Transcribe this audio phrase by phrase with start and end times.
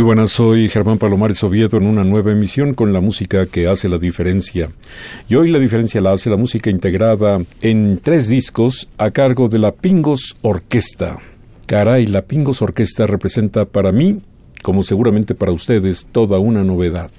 [0.00, 3.86] Muy buenas, soy Germán Palomares Oviedo en una nueva emisión con la música que hace
[3.86, 4.70] la diferencia.
[5.28, 9.58] Y hoy la diferencia la hace la música integrada en tres discos a cargo de
[9.58, 11.18] la Pingos Orquesta.
[11.66, 14.22] Caray, la Pingos Orquesta representa para mí
[14.62, 17.10] como seguramente para ustedes, toda una novedad.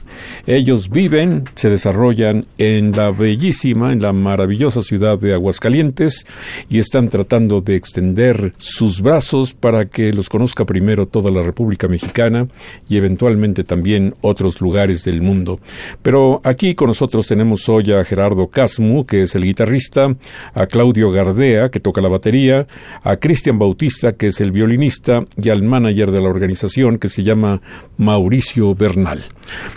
[0.45, 6.25] Ellos viven, se desarrollan en la bellísima, en la maravillosa ciudad de Aguascalientes
[6.69, 11.88] y están tratando de extender sus brazos para que los conozca primero toda la República
[11.88, 12.47] Mexicana
[12.89, 15.59] y eventualmente también otros lugares del mundo.
[16.02, 20.16] Pero aquí con nosotros tenemos hoy a Gerardo Casmu, que es el guitarrista,
[20.53, 22.67] a Claudio Gardea, que toca la batería,
[23.03, 27.23] a Cristian Bautista, que es el violinista, y al manager de la organización, que se
[27.23, 27.61] llama llama
[27.97, 29.23] Mauricio Bernal.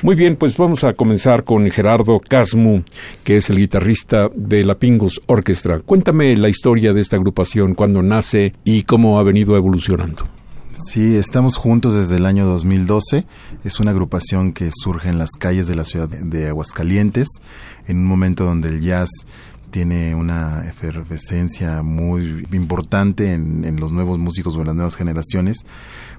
[0.03, 2.83] Muy bien, pues vamos a comenzar con Gerardo Casmu,
[3.23, 5.81] que es el guitarrista de la Pingos Orquestra.
[5.81, 10.27] Cuéntame la historia de esta agrupación, cuándo nace y cómo ha venido evolucionando.
[10.75, 13.27] Sí, estamos juntos desde el año 2012.
[13.63, 17.29] Es una agrupación que surge en las calles de la ciudad de Aguascalientes,
[17.87, 19.09] en un momento donde el jazz
[19.71, 25.65] tiene una efervescencia muy importante en, en, los nuevos músicos o en las nuevas generaciones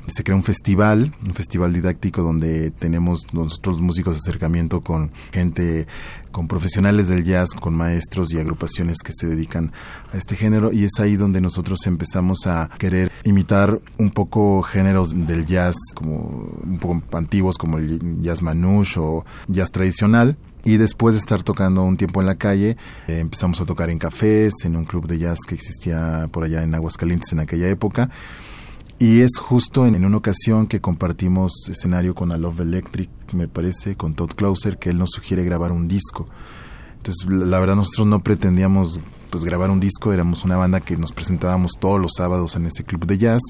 [0.07, 5.87] se crea un festival, un festival didáctico donde tenemos nosotros músicos acercamiento con gente,
[6.31, 9.71] con profesionales del jazz, con maestros y agrupaciones que se dedican
[10.13, 15.13] a este género y es ahí donde nosotros empezamos a querer imitar un poco géneros
[15.27, 16.17] del jazz como
[16.63, 21.83] un poco antiguos como el jazz manouche o jazz tradicional y después de estar tocando
[21.83, 22.75] un tiempo en la calle,
[23.07, 26.63] eh, empezamos a tocar en cafés, en un club de jazz que existía por allá
[26.63, 28.09] en Aguascalientes en aquella época.
[28.97, 33.97] Y es justo en, una ocasión que compartimos escenario con A Love Electric, me parece,
[33.97, 36.29] con Todd Closer, que él nos sugiere grabar un disco.
[36.97, 41.11] Entonces, la, verdad, nosotros no pretendíamos pues grabar un disco, éramos una banda que nos
[41.11, 43.41] presentábamos todos los sábados en ese club de jazz.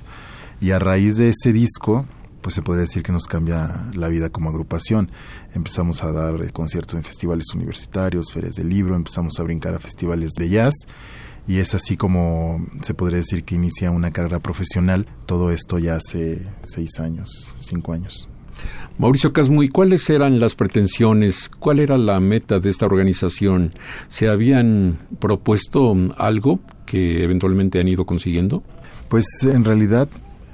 [0.59, 2.07] Y a raíz de ese disco,
[2.41, 5.11] pues se podría decir que nos cambia la vida como agrupación.
[5.53, 10.31] Empezamos a dar conciertos en festivales universitarios, ferias de libro, empezamos a brincar a festivales
[10.33, 10.73] de jazz
[11.47, 15.95] y es así como se podría decir que inicia una carrera profesional, todo esto ya
[15.95, 18.27] hace seis años, cinco años.
[18.97, 21.49] Mauricio Casmuy, ¿cuáles eran las pretensiones?
[21.49, 23.73] ¿Cuál era la meta de esta organización?
[24.07, 28.63] ¿Se habían propuesto algo que eventualmente han ido consiguiendo?
[29.09, 30.07] Pues en realidad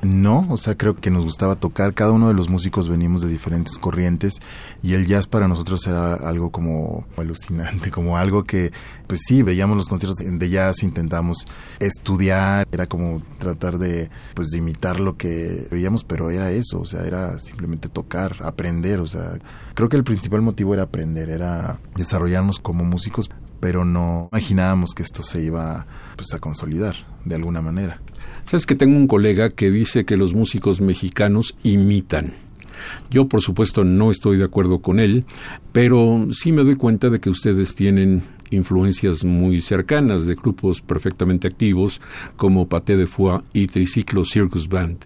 [0.03, 1.93] no, o sea, creo que nos gustaba tocar.
[1.93, 4.39] Cada uno de los músicos venimos de diferentes corrientes
[4.81, 8.71] y el jazz para nosotros era algo como alucinante, como algo que,
[9.05, 11.45] pues sí, veíamos los conciertos de jazz, intentamos
[11.79, 16.85] estudiar, era como tratar de, pues, de imitar lo que veíamos, pero era eso, o
[16.85, 19.37] sea, era simplemente tocar, aprender, o sea,
[19.75, 23.29] creo que el principal motivo era aprender, era desarrollarnos como músicos,
[23.59, 28.01] pero no imaginábamos que esto se iba, pues, a consolidar de alguna manera.
[28.45, 32.33] Sabes que tengo un colega que dice que los músicos mexicanos imitan.
[33.09, 35.25] Yo, por supuesto, no estoy de acuerdo con él,
[35.71, 41.47] pero sí me doy cuenta de que ustedes tienen influencias muy cercanas de grupos perfectamente
[41.47, 42.01] activos
[42.35, 44.97] como Paté de Foix y Triciclo Circus Band.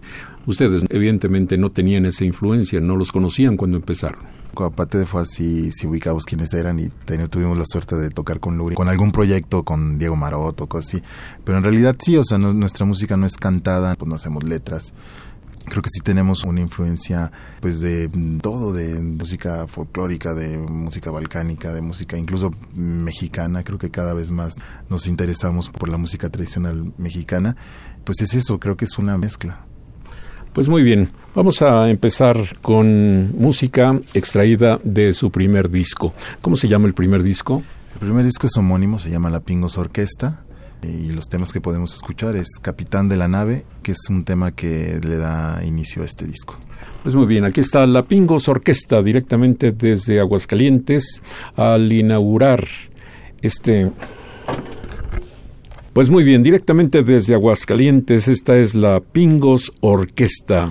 [0.46, 5.70] Ustedes, evidentemente, no tenían esa influencia, no los conocían cuando empezaron aparte de fue así,
[5.72, 6.88] si ubicamos quiénes eran y
[7.28, 10.88] tuvimos la suerte de tocar con Luri, con algún proyecto con Diego Maroto o cosas
[10.88, 11.02] así.
[11.44, 14.94] Pero en realidad sí, o sea, nuestra música no es cantada, pues no hacemos letras.
[15.66, 18.08] Creo que sí tenemos una influencia pues de
[18.40, 23.64] todo, de música folclórica, de música balcánica, de música incluso mexicana.
[23.64, 24.54] Creo que cada vez más
[24.88, 27.56] nos interesamos por la música tradicional mexicana.
[28.04, 29.66] Pues es eso, creo que es una mezcla.
[30.56, 36.14] Pues muy bien, vamos a empezar con música extraída de su primer disco.
[36.40, 37.62] ¿Cómo se llama el primer disco?
[37.92, 40.46] El primer disco es homónimo, se llama La Pingos Orquesta
[40.82, 44.52] y los temas que podemos escuchar es Capitán de la Nave, que es un tema
[44.52, 46.56] que le da inicio a este disco.
[47.02, 51.20] Pues muy bien, aquí está la Pingos Orquesta directamente desde Aguascalientes
[51.54, 52.66] al inaugurar
[53.42, 53.92] este...
[55.96, 60.70] Pues muy bien, directamente desde Aguascalientes, esta es la Pingos Orquesta,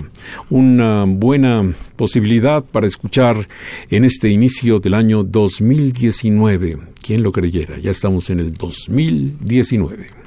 [0.50, 3.48] una buena posibilidad para escuchar
[3.90, 6.78] en este inicio del año 2019.
[7.02, 7.76] ¿Quién lo creyera?
[7.78, 10.25] Ya estamos en el 2019.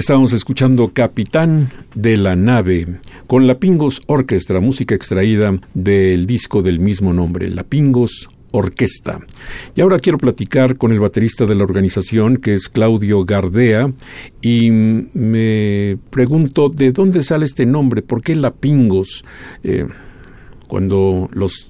[0.00, 2.86] Estábamos escuchando Capitán de la Nave
[3.26, 9.18] con la Pingos Orquestra, música extraída del disco del mismo nombre, La Pingos Orquesta.
[9.76, 13.92] Y ahora quiero platicar con el baterista de la organización, que es Claudio Gardea,
[14.40, 19.22] y me pregunto de dónde sale este nombre, por qué La Pingos,
[19.62, 19.84] eh,
[20.66, 21.69] cuando los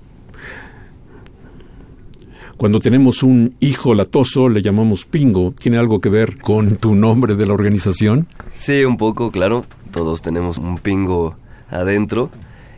[2.60, 5.54] cuando tenemos un hijo latoso, le llamamos Pingo.
[5.58, 8.26] ¿Tiene algo que ver con tu nombre de la organización?
[8.54, 9.64] Sí, un poco, claro.
[9.92, 11.36] Todos tenemos un Pingo
[11.70, 12.28] adentro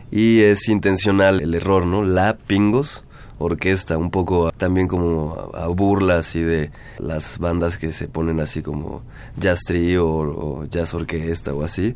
[0.09, 2.01] y es intencional el error, ¿no?
[2.01, 3.03] La Pingos
[3.39, 8.61] orquesta, un poco también como a, burlas y de las bandas que se ponen así
[8.61, 9.01] como
[9.35, 11.93] jazz trio o jazz orquesta o así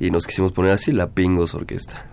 [0.00, 2.06] y nos quisimos poner así la Pingos Orquesta.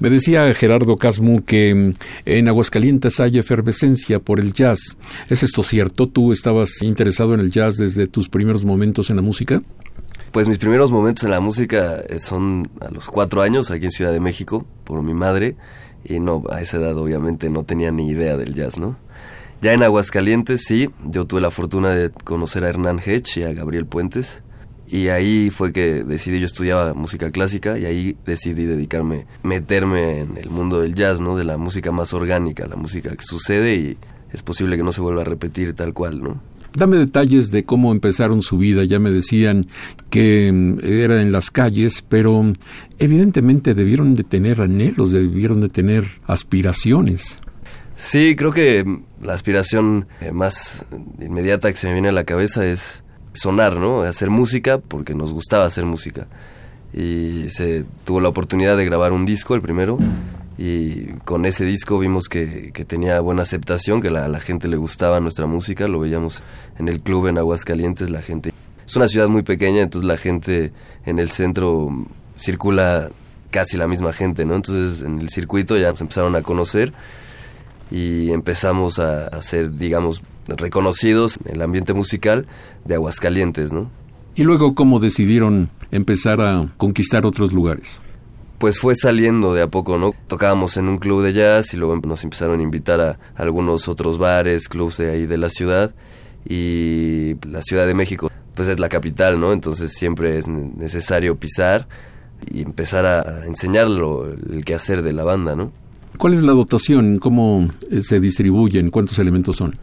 [0.00, 1.94] Me decía Gerardo Casmu que mm,
[2.26, 4.98] en Aguascalientes hay efervescencia por el jazz.
[5.30, 6.08] ¿Es esto cierto?
[6.08, 9.62] ¿Tú estabas interesado en el jazz desde tus primeros momentos en la música?
[10.32, 13.92] Pues mis primeros momentos en la música eh, son a los cuatro años aquí en
[13.92, 15.56] Ciudad de México por mi madre
[16.04, 18.96] y no a esa edad obviamente no tenía ni idea del jazz, ¿no?
[19.62, 23.52] Ya en Aguascalientes sí, yo tuve la fortuna de conocer a Hernán Hedge y a
[23.52, 24.42] Gabriel Puentes
[24.90, 30.36] y ahí fue que decidí, yo estudiaba música clásica y ahí decidí dedicarme, meterme en
[30.36, 31.36] el mundo del jazz, ¿no?
[31.36, 33.98] De la música más orgánica, la música que sucede y
[34.32, 36.40] es posible que no se vuelva a repetir tal cual, ¿no?
[36.74, 38.84] Dame detalles de cómo empezaron su vida.
[38.84, 39.66] Ya me decían
[40.10, 42.52] que mm, era en las calles, pero
[42.98, 47.40] evidentemente debieron de tener anhelos, debieron de tener aspiraciones.
[47.96, 48.84] Sí, creo que
[49.20, 50.84] la aspiración eh, más
[51.20, 53.02] inmediata que se me viene a la cabeza es
[53.38, 54.02] sonar, ¿no?
[54.02, 56.26] Hacer música porque nos gustaba hacer música.
[56.92, 59.98] Y se tuvo la oportunidad de grabar un disco, el primero,
[60.56, 65.20] y con ese disco vimos que, tenía buena aceptación, que a la gente le gustaba
[65.20, 66.42] nuestra música, lo veíamos
[66.78, 68.52] en el club en Aguascalientes, la gente...
[68.86, 70.72] Es una ciudad muy pequeña, entonces la gente
[71.04, 71.90] en el centro
[72.36, 73.10] circula
[73.50, 74.56] casi la misma gente, ¿no?
[74.56, 76.92] Entonces en el circuito ya nos empezaron a conocer
[77.90, 82.46] y empezamos a, a ser, digamos, reconocidos en el ambiente musical
[82.84, 83.90] de Aguascalientes, ¿no?
[84.34, 88.00] Y luego, ¿cómo decidieron empezar a conquistar otros lugares?
[88.58, 90.14] Pues fue saliendo de a poco, ¿no?
[90.26, 94.18] Tocábamos en un club de jazz y luego nos empezaron a invitar a algunos otros
[94.18, 95.92] bares, clubs de ahí de la ciudad
[96.48, 99.52] y la Ciudad de México, pues es la capital, ¿no?
[99.52, 101.86] Entonces siempre es necesario pisar
[102.50, 105.72] y empezar a enseñarlo el quehacer de la banda, ¿no?
[106.18, 107.20] ¿Cuál es la dotación?
[107.20, 108.90] ¿Cómo eh, se distribuyen?
[108.90, 109.76] ¿Cuántos elementos son?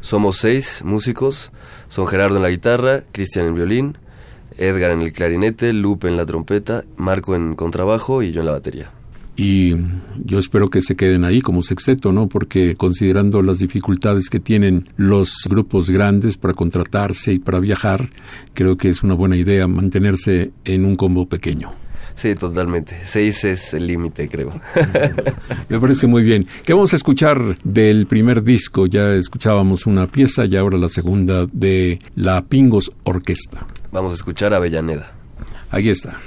[0.00, 1.52] Somos seis músicos,
[1.88, 3.98] son Gerardo en la guitarra, Cristian en violín,
[4.56, 8.52] Edgar en el clarinete, Lupe en la trompeta, Marco en contrabajo y yo en la
[8.52, 8.92] batería.
[9.36, 9.74] Y
[10.24, 12.28] yo espero que se queden ahí como sexteto, ¿no?
[12.28, 18.08] Porque considerando las dificultades que tienen los grupos grandes para contratarse y para viajar,
[18.54, 21.83] creo que es una buena idea mantenerse en un combo pequeño.
[22.14, 23.00] Sí, totalmente.
[23.04, 24.50] Seis es el límite, creo.
[25.68, 26.46] Me parece muy bien.
[26.64, 28.86] ¿Qué vamos a escuchar del primer disco?
[28.86, 33.66] Ya escuchábamos una pieza y ahora la segunda de la Pingos Orquesta.
[33.90, 35.12] Vamos a escuchar Avellaneda.
[35.70, 36.20] Ahí está.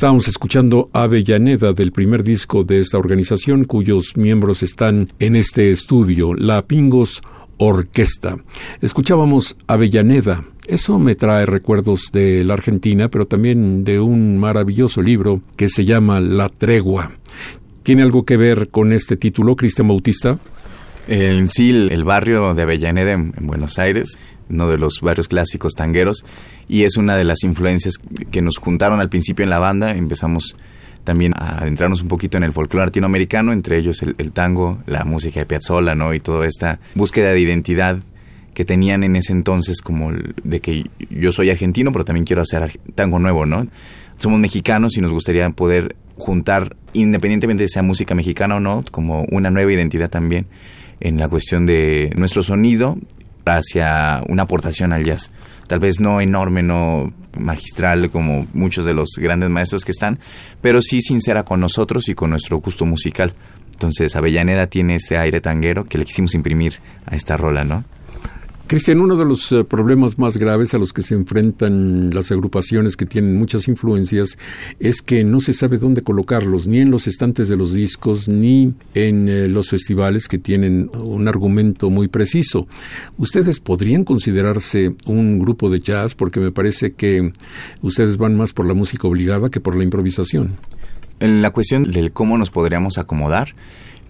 [0.00, 6.32] Estábamos escuchando Avellaneda del primer disco de esta organización cuyos miembros están en este estudio,
[6.32, 7.20] la Pingos
[7.58, 8.38] Orquesta.
[8.80, 10.42] Escuchábamos Avellaneda.
[10.66, 15.84] Eso me trae recuerdos de la Argentina, pero también de un maravilloso libro que se
[15.84, 17.12] llama La Tregua.
[17.82, 20.38] ¿Tiene algo que ver con este título, Cristian Bautista?
[21.08, 24.18] En sí, el barrio de Avellaneda en, Buenos Aires,
[24.50, 26.24] uno de los barrios clásicos tangueros,
[26.68, 27.94] y es una de las influencias
[28.30, 29.92] que nos juntaron al principio en la banda.
[29.92, 30.56] Empezamos
[31.04, 35.40] también a adentrarnos un poquito en el folclore latinoamericano, entre ellos el, tango, la música
[35.40, 36.14] de Piazzolla, ¿no?
[36.14, 37.98] Y toda esta búsqueda de identidad
[38.54, 42.78] que tenían en ese entonces como de que yo soy argentino, pero también quiero hacer
[42.94, 43.66] tango nuevo, ¿no?
[44.16, 49.24] Somos mexicanos y nos gustaría poder juntar, independientemente de sea música mexicana o no, como
[49.30, 50.46] una nueva identidad también
[51.00, 52.98] en la cuestión de nuestro sonido
[53.44, 55.30] hacia una aportación al jazz.
[55.66, 60.18] Tal vez no enorme, no magistral como muchos de los grandes maestros que están,
[60.60, 63.34] pero sí sincera con nosotros y con nuestro gusto musical.
[63.72, 67.84] Entonces Avellaneda tiene ese aire tanguero que le quisimos imprimir a esta rola, ¿no?
[68.70, 72.96] Cristian, uno de los eh, problemas más graves a los que se enfrentan las agrupaciones
[72.96, 74.38] que tienen muchas influencias
[74.78, 78.72] es que no se sabe dónde colocarlos, ni en los estantes de los discos, ni
[78.94, 82.68] en eh, los festivales que tienen un argumento muy preciso.
[83.18, 86.14] ¿Ustedes podrían considerarse un grupo de jazz?
[86.14, 87.32] Porque me parece que
[87.82, 90.58] ustedes van más por la música obligada que por la improvisación.
[91.18, 93.48] En la cuestión del cómo nos podríamos acomodar,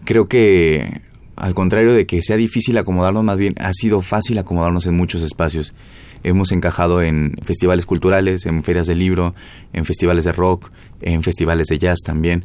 [0.05, 1.01] creo que
[1.41, 5.23] al contrario de que sea difícil acomodarnos, más bien ha sido fácil acomodarnos en muchos
[5.23, 5.75] espacios.
[6.23, 9.35] Hemos encajado en festivales culturales, en ferias de libro,
[9.73, 12.45] en festivales de rock, en festivales de jazz también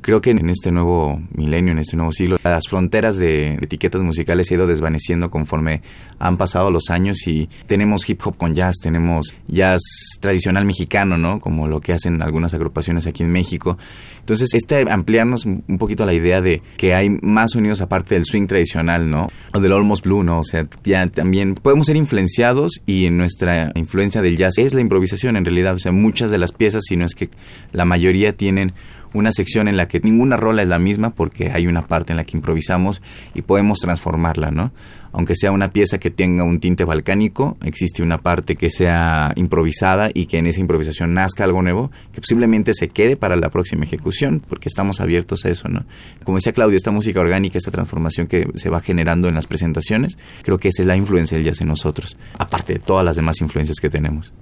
[0.00, 4.46] creo que en este nuevo milenio, en este nuevo siglo, las fronteras de etiquetas musicales
[4.46, 5.82] se han ido desvaneciendo conforme
[6.18, 9.80] han pasado los años y tenemos hip hop con jazz, tenemos jazz
[10.20, 11.40] tradicional mexicano, ¿no?
[11.40, 13.78] Como lo que hacen algunas agrupaciones aquí en México.
[14.20, 18.46] Entonces, este ampliarnos un poquito la idea de que hay más sonidos aparte del swing
[18.46, 19.28] tradicional, ¿no?
[19.54, 20.40] O del almost blue, ¿no?
[20.40, 25.36] O sea, ya también podemos ser influenciados y nuestra influencia del jazz es la improvisación
[25.36, 25.74] en realidad.
[25.74, 27.30] O sea, muchas de las piezas, si no es que
[27.72, 28.74] la mayoría tienen
[29.12, 32.16] una sección en la que ninguna rola es la misma porque hay una parte en
[32.16, 33.02] la que improvisamos
[33.34, 34.72] y podemos transformarla, ¿no?
[35.12, 40.10] Aunque sea una pieza que tenga un tinte balcánico, existe una parte que sea improvisada
[40.14, 43.84] y que en esa improvisación nazca algo nuevo que posiblemente se quede para la próxima
[43.84, 45.84] ejecución, porque estamos abiertos a eso, ¿no?
[46.22, 50.16] Como decía Claudio, esta música orgánica, esta transformación que se va generando en las presentaciones,
[50.42, 53.40] creo que esa es la influencia del jazz en nosotros, aparte de todas las demás
[53.40, 54.32] influencias que tenemos.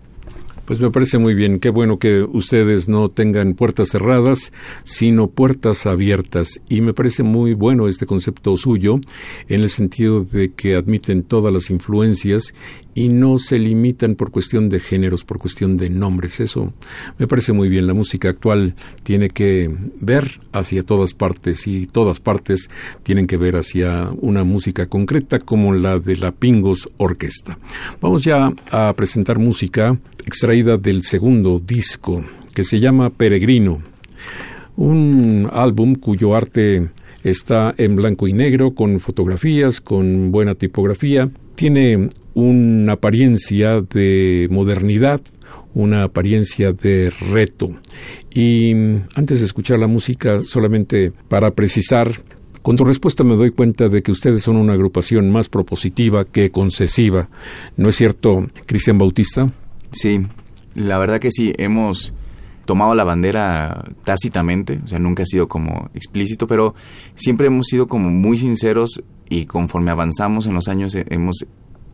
[0.68, 1.60] Pues me parece muy bien.
[1.60, 4.52] Qué bueno que ustedes no tengan puertas cerradas,
[4.84, 6.60] sino puertas abiertas.
[6.68, 9.00] Y me parece muy bueno este concepto suyo,
[9.48, 12.52] en el sentido de que admiten todas las influencias
[12.98, 16.40] y no se limitan por cuestión de géneros, por cuestión de nombres.
[16.40, 16.72] Eso
[17.16, 17.86] me parece muy bien.
[17.86, 22.68] La música actual tiene que ver hacia todas partes y todas partes
[23.04, 27.56] tienen que ver hacia una música concreta como la de la Pingos Orquesta.
[28.00, 33.80] Vamos ya a presentar música extraída del segundo disco que se llama Peregrino.
[34.74, 36.88] Un álbum cuyo arte
[37.22, 41.30] está en blanco y negro, con fotografías, con buena tipografía.
[41.54, 42.08] Tiene
[42.38, 45.20] una apariencia de modernidad,
[45.74, 47.70] una apariencia de reto.
[48.30, 48.72] Y
[49.16, 52.12] antes de escuchar la música, solamente para precisar,
[52.62, 56.52] con tu respuesta me doy cuenta de que ustedes son una agrupación más propositiva que
[56.52, 57.28] concesiva.
[57.76, 59.52] ¿No es cierto, Cristian Bautista?
[59.90, 60.20] Sí,
[60.76, 62.14] la verdad que sí, hemos
[62.66, 66.76] tomado la bandera tácitamente, o sea, nunca ha sido como explícito, pero
[67.16, 71.44] siempre hemos sido como muy sinceros y conforme avanzamos en los años hemos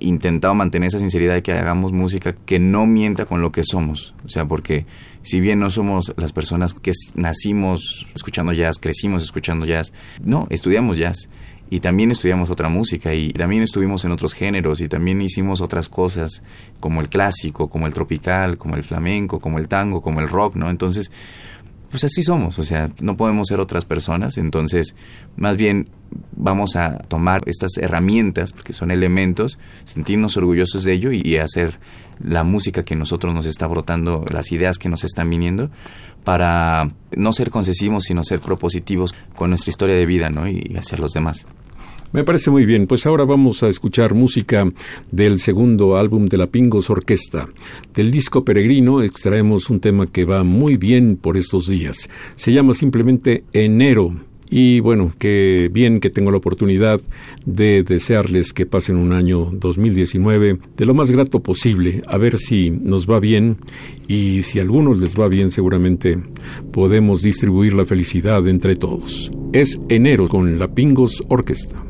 [0.01, 4.15] intentado mantener esa sinceridad de que hagamos música que no mienta con lo que somos.
[4.25, 4.87] O sea, porque
[5.23, 10.97] si bien no somos las personas que nacimos escuchando jazz, crecimos escuchando jazz, no, estudiamos
[10.97, 11.29] jazz
[11.71, 15.89] y también estudiamos otra música y también estuvimos en otros géneros y también hicimos otras
[15.89, 16.43] cosas
[16.79, 20.57] como el clásico, como el tropical, como el flamenco, como el tango, como el rock,
[20.57, 20.71] ¿no?
[20.71, 21.11] Entonces,
[21.95, 24.97] pues así somos, o sea, no podemos ser otras personas, entonces
[25.37, 25.91] más bien
[26.33, 31.79] vamos a tomar estas herramientas, porque son elementos, sentirnos orgullosos de ello y, hacer
[32.19, 35.71] la música que nosotros nos está brotando, las ideas que nos están viniendo,
[36.25, 40.49] para no ser concesivos, sino ser propositivos con nuestra historia de vida, ¿no?
[40.49, 41.47] Y hacia los demás.
[42.15, 42.87] Me parece muy bien.
[42.87, 44.71] Pues ahora vamos a escuchar música
[45.11, 47.49] del segundo álbum de la Pingos Orquesta.
[47.93, 52.09] Del disco Peregrino extraemos un tema que va muy bien por estos días.
[52.37, 54.15] Se llama simplemente Enero
[54.49, 57.01] Y bueno, que bien que tengo la oportunidad
[57.47, 62.71] de desearles que pasen un año 2019 de lo más grato posible, a ver si
[62.71, 63.57] nos va bien
[64.07, 66.23] y si a algunos les va bien seguramente
[66.73, 69.33] podemos distribuir la felicidad entre todos.
[69.53, 71.84] Es enero con la Pingos Orquesta.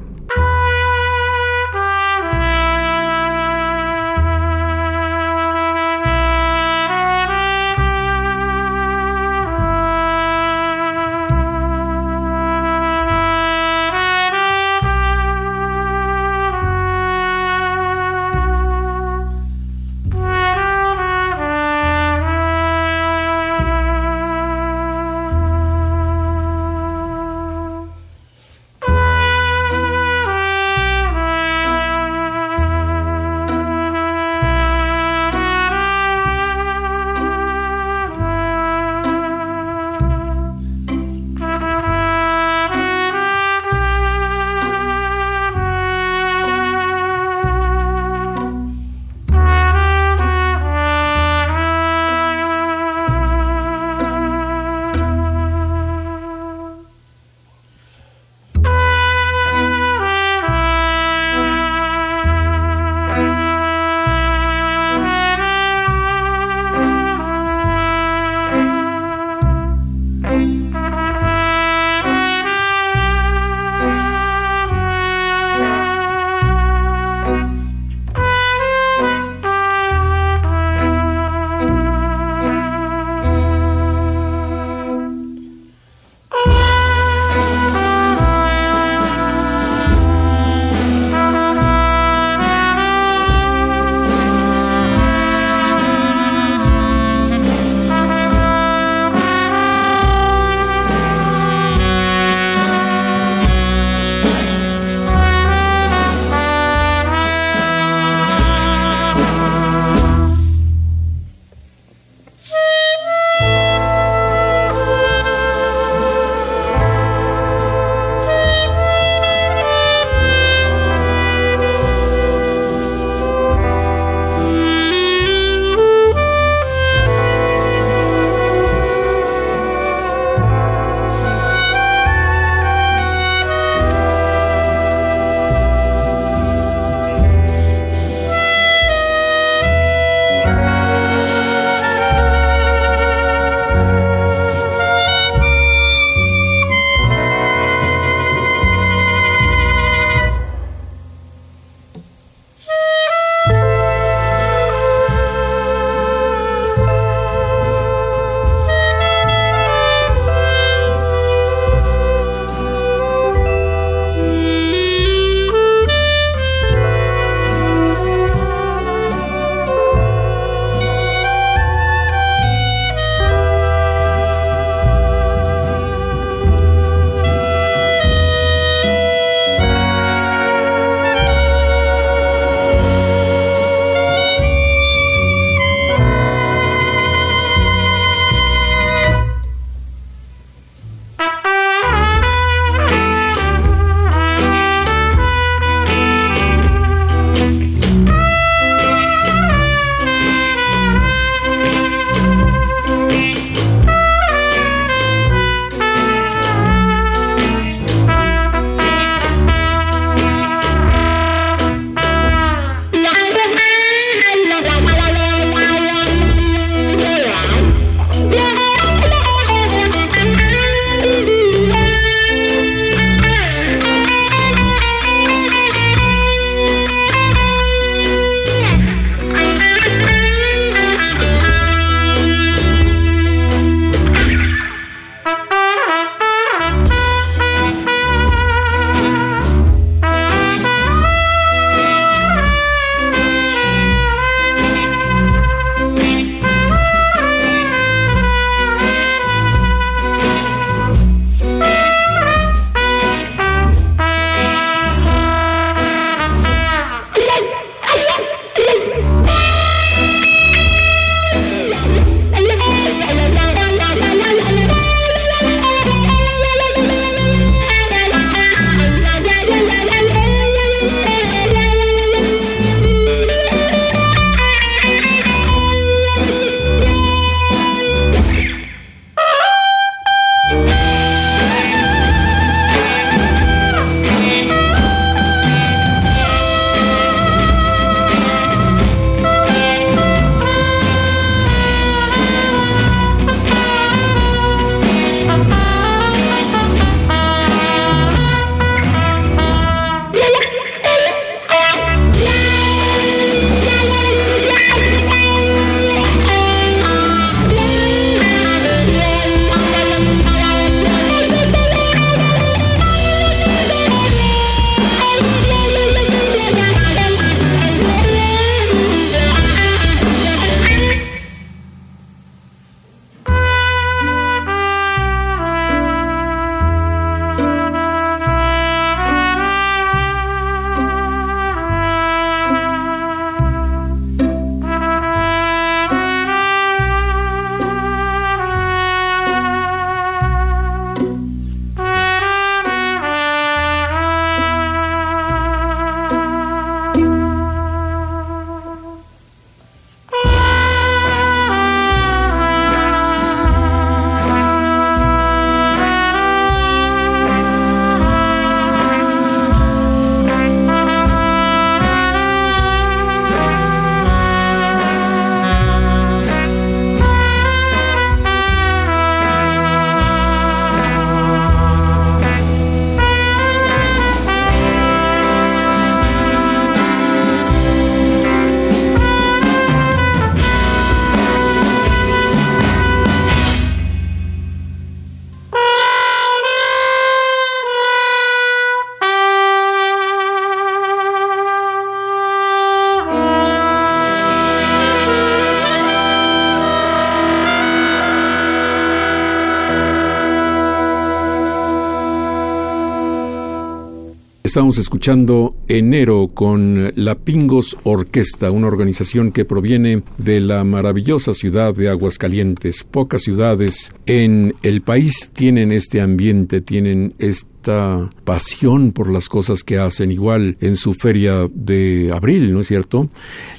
[404.47, 411.75] Estamos escuchando Enero con la Pingos Orquesta, una organización que proviene de la maravillosa ciudad
[411.75, 412.85] de Aguascalientes.
[412.85, 419.79] Pocas ciudades en el país tienen este ambiente, tienen esta pasión por las cosas que
[419.79, 423.09] hacen, igual en su feria de abril, ¿no es cierto?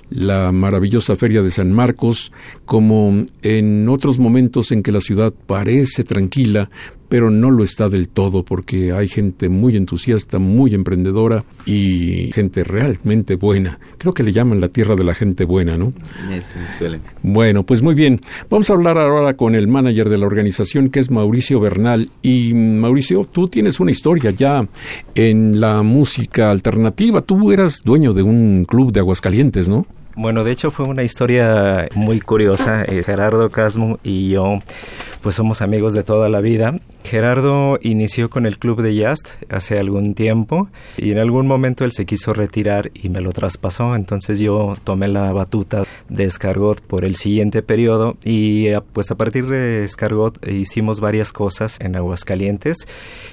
[0.10, 2.32] La maravillosa feria de San Marcos,
[2.66, 6.70] como en otros momentos en que la ciudad parece tranquila,
[7.10, 12.64] pero no lo está del todo porque hay gente muy entusiasta, muy emprendedora y gente
[12.64, 13.80] realmente buena.
[13.98, 15.94] Creo que le llaman la tierra de la gente buena, ¿no?
[17.22, 18.20] Bueno, pues muy bien.
[18.50, 22.10] Vamos a hablar ahora con el manager de la organización que es Mauricio Bernal.
[22.22, 24.68] Y Mauricio, tú tienes una historia ya
[25.14, 27.22] en la música alternativa.
[27.22, 29.86] Tú eras dueño de un club de Aguascalientes, ¿no?
[30.16, 32.84] Bueno, de hecho fue una historia muy curiosa.
[32.86, 34.60] Eh, Gerardo Casmo y yo
[35.22, 36.76] pues somos amigos de toda la vida.
[37.06, 41.92] Gerardo inició con el club de jazz hace algún tiempo y en algún momento él
[41.92, 47.06] se quiso retirar y me lo traspasó, entonces yo tomé la batuta de Escargot por
[47.06, 52.88] el siguiente periodo y eh, pues a partir de Escargot hicimos varias cosas en Aguascalientes,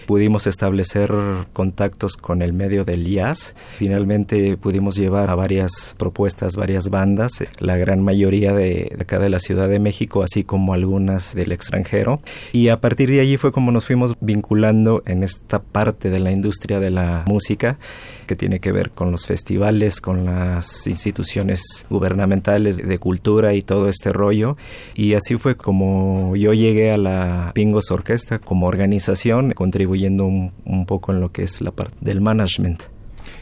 [0.07, 1.11] pudimos establecer
[1.55, 7.79] contactos con el medio del jazz, finalmente pudimos llevar a varias propuestas, varias bandas, la
[7.79, 12.21] gran mayoría de, de acá de la Ciudad de México, así como algunas del extranjero.
[12.53, 16.33] Y a partir de allí fue como nos fuimos vinculando en esta parte de la
[16.33, 17.79] industria de la música
[18.27, 23.89] que tiene que ver con los festivales, con las instituciones gubernamentales de cultura y todo
[23.89, 24.57] este rollo.
[24.95, 30.87] Y así fue como yo llegué a la Pingos Orquesta como organización, contribuyendo un, un
[30.87, 32.83] poco en lo que es la parte del management.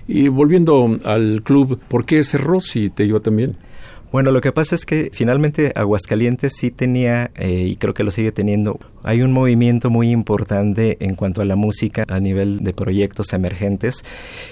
[0.07, 3.57] Y volviendo al club, ¿por qué cerró si te iba también?
[4.13, 8.11] Bueno, lo que pasa es que finalmente Aguascalientes sí tenía, eh, y creo que lo
[8.11, 12.73] sigue teniendo, hay un movimiento muy importante en cuanto a la música a nivel de
[12.73, 14.05] proyectos emergentes,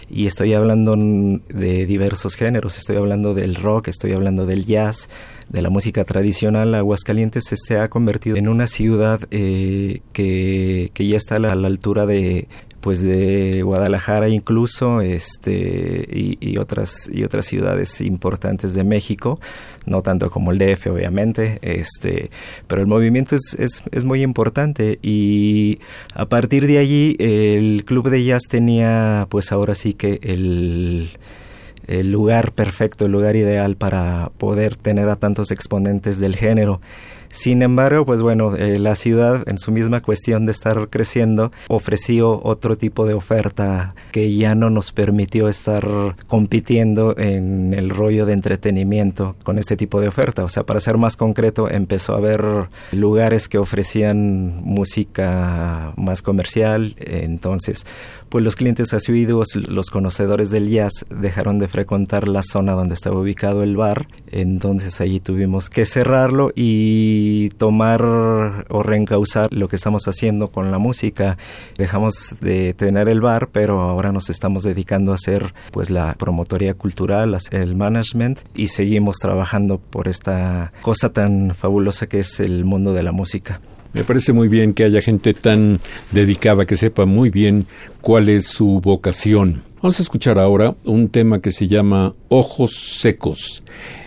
[0.09, 5.09] y estoy hablando de diversos géneros, estoy hablando del rock, estoy hablando del jazz,
[5.49, 6.75] de la música tradicional.
[6.75, 12.07] Aguascalientes se ha convertido en una ciudad eh, que, que ya está a la altura
[12.07, 12.49] de
[12.81, 19.41] pues de Guadalajara incluso este y, otras y otras ciudades importantes de México
[19.85, 22.31] no tanto como el DF obviamente este
[22.67, 25.81] pero el movimiento es, es, es muy importante y
[26.15, 31.11] a partir de allí el club de jazz tenía pues ahora sí que el
[31.89, 36.81] el lugar perfecto, el lugar ideal para poder tener a tantos exponentes del género.
[37.31, 42.41] Sin embargo, pues bueno, eh, la ciudad en su misma cuestión de estar creciendo ofreció
[42.43, 48.33] otro tipo de oferta que ya no nos permitió estar compitiendo en el rollo de
[48.33, 50.45] entretenimiento con este tipo de oferta.
[50.45, 52.45] O sea, para ser más concreto, empezó a haber
[52.93, 57.85] lugares que ofrecían música más comercial, entonces
[58.29, 63.19] pues los clientes asiduos, los conocedores del jazz, dejaron de frecuentar la zona donde estaba
[63.19, 70.07] ubicado el bar, entonces allí tuvimos que cerrarlo y tomar o reencauzar lo que estamos
[70.09, 71.39] haciendo con la música.
[71.77, 76.75] Dejamos de tener el bar, pero ahora nos estamos dedicando a hacer pues la promotoría
[76.75, 82.93] cultural, el management y seguimos trabajando por esta cosa tan fabulosa que es el mundo
[82.93, 83.61] de la música.
[83.93, 85.81] Me parece muy bien que haya gente tan
[86.13, 87.67] dedicada que sepa muy bien
[88.01, 89.63] cuál es su vocación.
[89.81, 93.63] Vamos a escuchar ahora un tema que se llama Ojos Secos,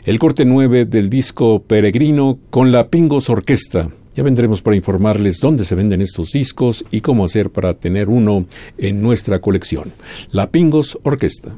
[0.05, 3.89] el corte 9 del disco Peregrino con la Pingos Orquesta.
[4.13, 8.45] Ya vendremos para informarles dónde se venden estos discos y cómo hacer para tener uno
[8.77, 9.93] en nuestra colección.
[10.31, 11.55] La Pingos Orquesta.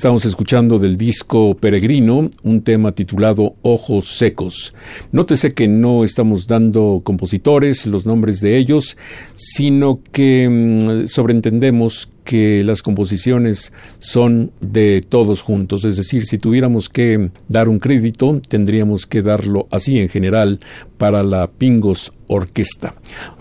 [0.00, 4.72] Estamos escuchando del disco Peregrino un tema titulado Ojos Secos.
[5.12, 8.96] Nótese que no estamos dando compositores, los nombres de ellos,
[9.34, 16.88] sino que mm, sobreentendemos que las composiciones son de todos juntos, es decir, si tuviéramos
[16.88, 20.60] que dar un crédito, tendríamos que darlo así en general
[20.96, 22.94] para la Pingos Orquesta.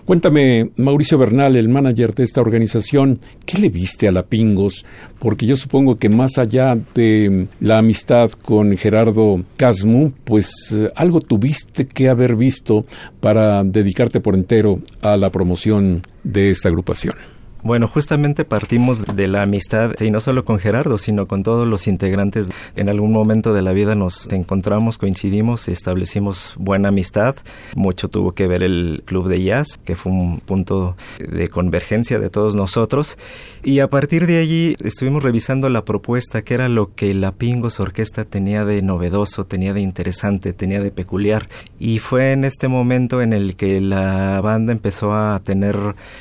[0.05, 4.83] Cuéntame, Mauricio Bernal, el manager de esta organización, ¿qué le viste a la Pingos?
[5.19, 11.21] Porque yo supongo que más allá de la amistad con Gerardo Casmu, pues eh, algo
[11.21, 12.85] tuviste que haber visto
[13.19, 17.38] para dedicarte por entero a la promoción de esta agrupación.
[17.61, 21.89] Bueno, justamente partimos de la amistad, y no solo con Gerardo, sino con todos los
[21.89, 22.51] integrantes.
[22.77, 27.35] En algún momento de la vida nos encontramos, coincidimos, establecimos buena amistad.
[27.75, 32.29] Mucho tuvo que ver el club de jazz, que fue un punto de convergencia de
[32.29, 33.17] todos nosotros.
[33.61, 37.81] Y a partir de allí estuvimos revisando la propuesta, que era lo que la Pingos
[37.81, 41.49] Orquesta tenía de novedoso, tenía de interesante, tenía de peculiar.
[41.77, 45.75] Y fue en este momento en el que la banda empezó a tener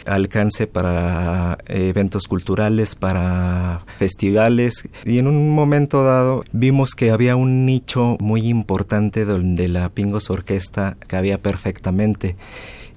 [0.05, 1.28] alcance para
[1.67, 4.89] eventos culturales, para festivales.
[5.05, 10.31] Y en un momento dado vimos que había un nicho muy importante donde la Pingos
[10.31, 12.37] Orquesta cabía perfectamente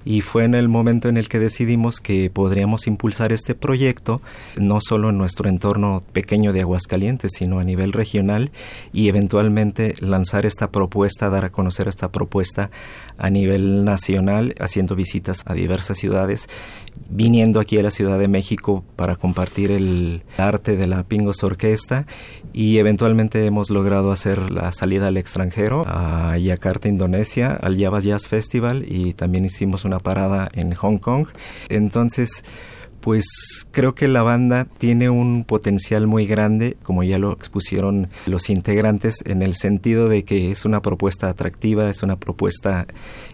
[0.04, 4.20] y fue en el momento en el que decidimos que podríamos impulsar este proyecto
[4.56, 8.50] no solo en nuestro entorno pequeño de Aguascalientes, sino a nivel regional
[8.92, 12.70] y eventualmente lanzar esta propuesta, dar a conocer esta propuesta
[13.18, 16.48] a nivel nacional, haciendo visitas a diversas ciudades,
[17.08, 22.06] viniendo aquí a la Ciudad de México para compartir el arte de la Pingos Orquesta.
[22.52, 28.28] Y eventualmente hemos logrado hacer la salida al extranjero, a Yakarta, Indonesia, al Java Jazz
[28.28, 31.26] Festival y también hicimos una parada en Hong Kong.
[31.68, 32.44] Entonces,
[33.02, 38.48] pues creo que la banda tiene un potencial muy grande, como ya lo expusieron los
[38.48, 42.86] integrantes, en el sentido de que es una propuesta atractiva, es una propuesta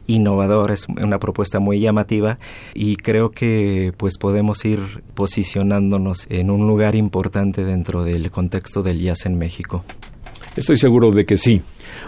[0.06, 2.38] innovadora, es una propuesta muy llamativa
[2.72, 4.80] y creo que pues podemos ir
[5.14, 9.84] posicionándonos en un lugar importante dentro del contexto del jazz en México.
[10.56, 11.62] Estoy seguro de que sí.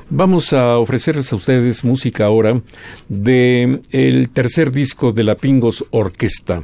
[0.09, 2.61] Vamos a ofrecerles a ustedes música ahora
[3.09, 6.62] de el tercer disco de la Pingos Orquesta.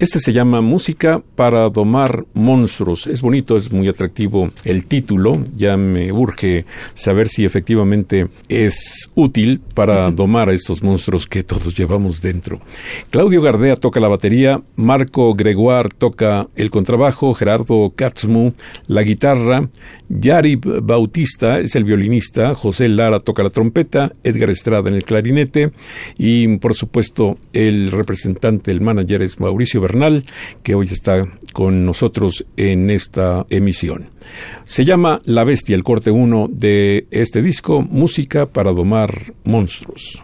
[0.00, 3.06] Este se llama Música para domar monstruos.
[3.06, 5.32] Es bonito, es muy atractivo el título.
[5.54, 11.76] Ya me urge saber si efectivamente es útil para domar a estos monstruos que todos
[11.76, 12.60] llevamos dentro.
[13.10, 18.54] Claudio Gardea toca la batería, Marco Gregoire toca el contrabajo, Gerardo Katzmu
[18.86, 19.68] la guitarra,
[20.08, 25.72] Yarib Bautista es el violinista, José Lara toca la trompeta, Edgar Estrada en el clarinete
[26.18, 29.80] y por supuesto el representante, el manager es Mauricio
[30.62, 31.22] que hoy está
[31.52, 34.10] con nosotros en esta emisión.
[34.64, 40.22] Se llama La Bestia, el corte 1 de este disco, Música para domar monstruos.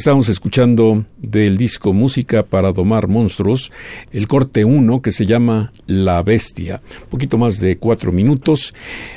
[0.00, 3.70] Estamos escuchando del disco Música para Domar Monstruos,
[4.12, 8.72] el corte 1 que se llama La Bestia, un poquito más de cuatro minutos,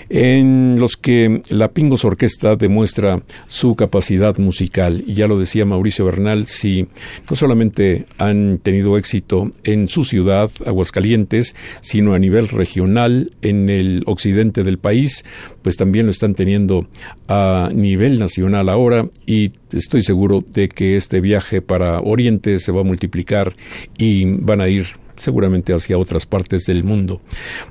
[0.10, 5.06] en los que la Pingos Orquesta demuestra su capacidad musical.
[5.08, 6.86] Y ya lo decía Mauricio Bernal, si
[7.30, 14.04] no solamente han tenido éxito en su ciudad, Aguascalientes, sino a nivel regional, en el
[14.06, 15.24] occidente del país,
[15.62, 16.90] pues también lo están teniendo
[17.30, 22.82] a nivel nacional ahora y estoy seguro de que este viaje para Oriente se va
[22.82, 23.56] a multiplicar
[23.98, 27.22] y van a ir seguramente hacia otras partes del mundo.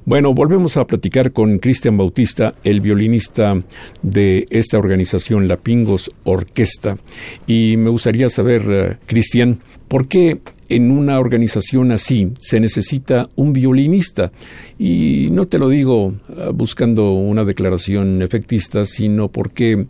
[0.05, 3.59] Bueno, volvemos a platicar con Cristian Bautista, el violinista
[4.03, 6.99] de esta organización, La Pingos Orquesta.
[7.47, 10.41] Y me gustaría saber, eh, Cristian, ¿por qué
[10.77, 14.33] en una organización así se necesita un violinista.
[14.79, 19.87] Y no te lo digo ah, buscando una declaración efectista, sino porque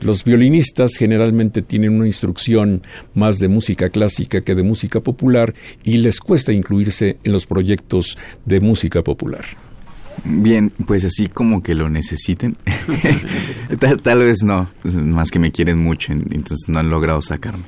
[0.00, 2.82] los violinistas generalmente tienen una instrucción
[3.14, 8.18] más de música clásica que de música popular y les cuesta incluirse en los proyectos
[8.44, 9.67] de música popular.
[10.24, 12.56] Bien, pues así como que lo necesiten.
[14.02, 17.64] tal, vez no, pues, más que me quieren mucho, entonces no han logrado sacarme.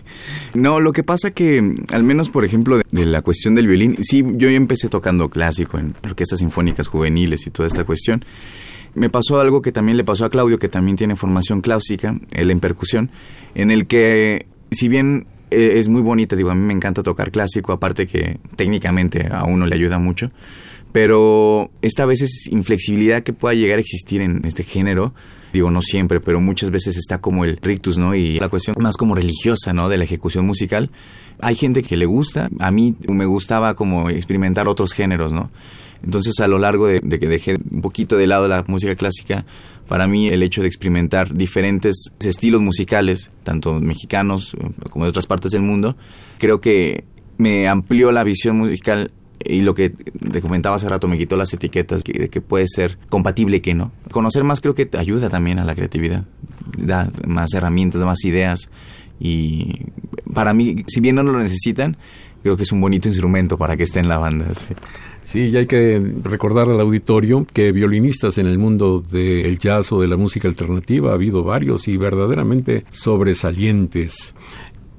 [0.55, 4.25] No, lo que pasa que, al menos por ejemplo, de, la cuestión del violín, sí,
[4.37, 8.25] yo ya empecé tocando clásico en orquestas sinfónicas juveniles y toda esta cuestión.
[8.95, 12.51] Me pasó algo que también le pasó a Claudio, que también tiene formación clásica, él
[12.51, 13.11] en percusión,
[13.55, 17.31] en el que, si bien eh, es muy bonita, digo, a mí me encanta tocar
[17.31, 20.33] clásico, aparte que técnicamente a uno le ayuda mucho
[20.93, 25.15] pero esta vez es inflexibilidad que pueda llegar a existir en este género.
[25.53, 28.15] Digo, no siempre, pero muchas veces está como el rictus, ¿no?
[28.15, 29.89] Y la cuestión más como religiosa, ¿no?
[29.89, 30.91] De la ejecución musical.
[31.41, 32.49] Hay gente que le gusta.
[32.61, 35.51] A mí me gustaba como experimentar otros géneros, ¿no?
[36.05, 39.45] Entonces, a lo largo de, de que dejé un poquito de lado la música clásica,
[39.91, 44.57] para mí el hecho de experimentar diferentes estilos musicales, tanto mexicanos
[44.89, 45.97] como de otras partes del mundo,
[46.39, 47.03] creo que
[47.39, 49.11] me amplió la visión musical
[49.45, 52.99] y lo que te comentaba hace rato me quitó las etiquetas de que puede ser
[53.09, 53.93] compatible que no.
[54.11, 56.25] Conocer más creo que te ayuda también a la creatividad,
[56.77, 58.71] da más herramientas, más ideas
[59.19, 59.87] y
[60.33, 61.97] para mí, si bien no lo necesitan,
[62.43, 64.47] creo que es un bonito instrumento para que esté en la banda.
[65.25, 65.41] Sí.
[65.41, 70.09] y hay que recordar al auditorio que violinistas en el mundo del jazz o de
[70.09, 74.35] la música alternativa ha habido varios y verdaderamente sobresalientes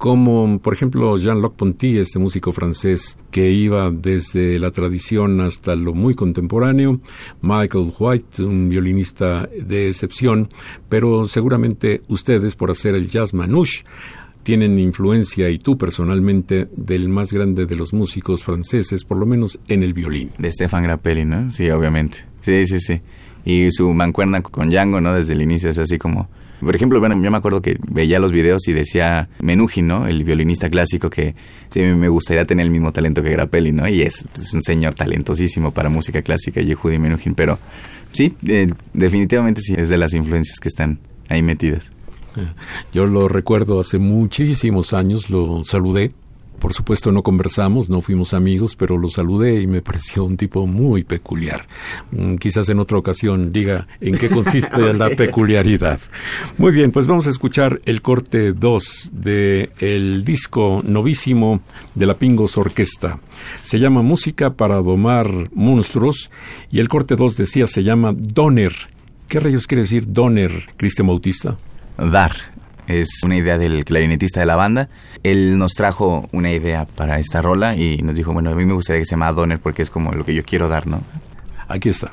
[0.02, 5.94] como por ejemplo Jean-Luc Ponty, este músico francés que iba desde la tradición hasta lo
[5.94, 6.98] muy contemporáneo,
[7.40, 10.48] Michael White, un violinista de excepción,
[10.88, 13.84] pero seguramente ustedes por hacer el jazz manouche
[14.42, 19.60] tienen influencia y tú personalmente del más grande de los músicos franceses, por lo menos
[19.68, 20.32] en el violín.
[20.36, 21.52] De Stefan Grappelli, ¿no?
[21.52, 22.26] Sí, obviamente.
[22.40, 23.00] Sí, sí, sí.
[23.44, 25.14] Y su mancuerna con Django, ¿no?
[25.14, 26.28] Desde el inicio es así como
[26.64, 30.06] por ejemplo, bueno, yo me acuerdo que veía los videos y decía Menuhin, ¿no?
[30.06, 31.34] El violinista clásico que
[31.70, 33.88] sí, me gustaría tener el mismo talento que Grappelli, ¿no?
[33.88, 37.58] Y es, un señor talentosísimo para música clásica, Yehudi Menuhin, pero
[38.12, 40.98] sí, eh, definitivamente sí, es de las influencias que están
[41.28, 41.92] ahí metidas.
[42.92, 46.12] Yo lo recuerdo hace muchísimos años, lo saludé
[46.62, 50.64] por supuesto no conversamos, no fuimos amigos, pero lo saludé y me pareció un tipo
[50.64, 51.66] muy peculiar.
[52.12, 55.98] Mm, quizás en otra ocasión diga en qué consiste la peculiaridad.
[56.58, 61.62] Muy bien, pues vamos a escuchar el corte 2 de el disco novísimo
[61.96, 63.18] de la Pingos Orquesta.
[63.62, 66.30] Se llama Música para domar monstruos
[66.70, 68.72] y el corte 2 decía se llama Donner.
[69.26, 71.56] ¿Qué rayos quiere decir Donner, Cristian Bautista?
[71.98, 72.51] Dar
[72.86, 74.88] es una idea del clarinetista de la banda.
[75.22, 78.74] Él nos trajo una idea para esta rola y nos dijo, bueno, a mí me
[78.74, 81.02] gustaría que se llama Donner porque es como lo que yo quiero dar, ¿no?
[81.68, 82.12] Aquí está.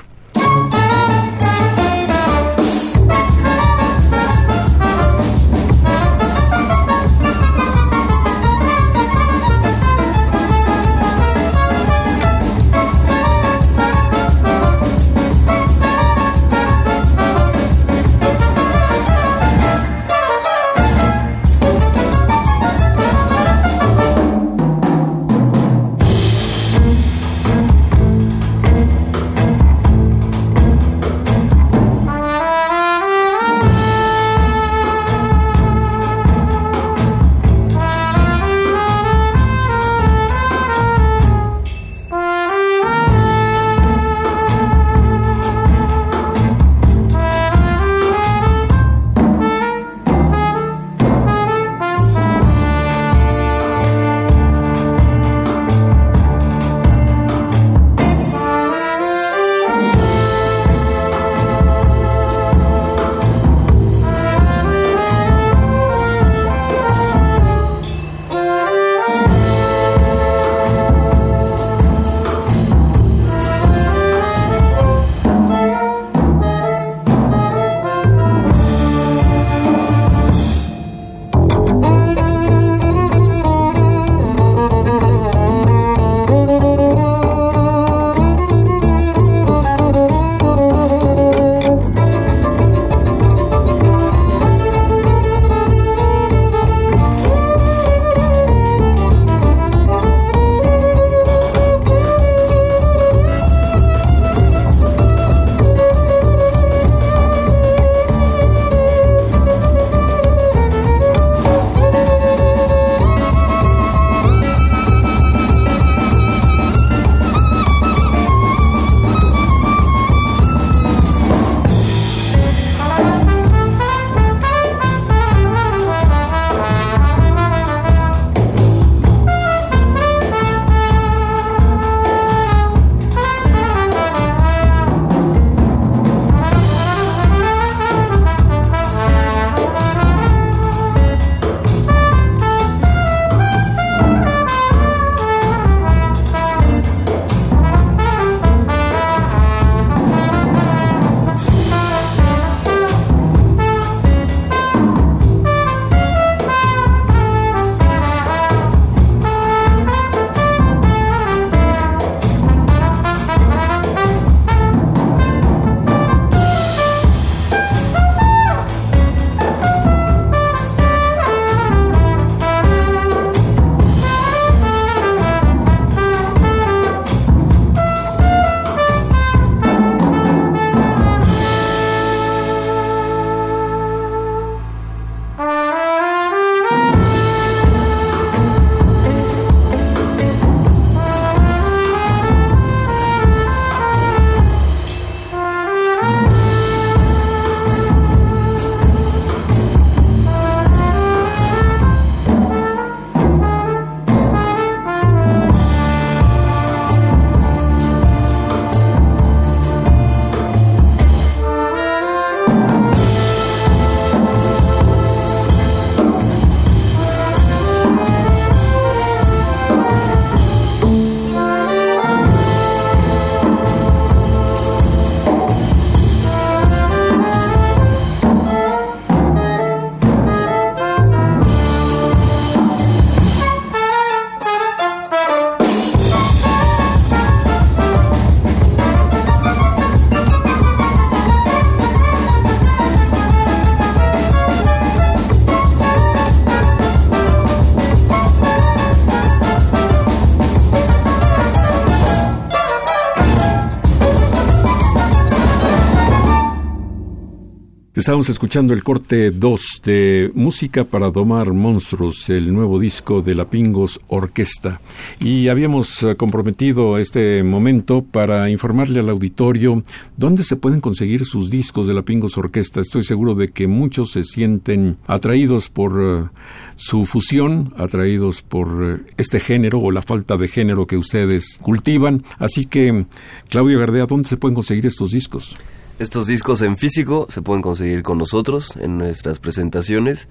[258.10, 263.48] Estábamos escuchando el corte 2 de Música para Domar Monstruos, el nuevo disco de la
[263.48, 264.80] Pingos Orquesta.
[265.20, 269.84] Y habíamos eh, comprometido este momento para informarle al auditorio
[270.16, 272.80] dónde se pueden conseguir sus discos de la Pingos Orquesta.
[272.80, 276.28] Estoy seguro de que muchos se sienten atraídos por eh,
[276.74, 282.24] su fusión, atraídos por eh, este género o la falta de género que ustedes cultivan.
[282.40, 283.06] Así que,
[283.48, 285.54] Claudio Gardea, ¿dónde se pueden conseguir estos discos?
[286.00, 290.28] Estos discos en físico se pueden conseguir con nosotros en nuestras presentaciones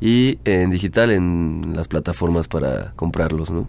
[0.00, 3.68] y en digital en las plataformas para comprarlos, ¿no?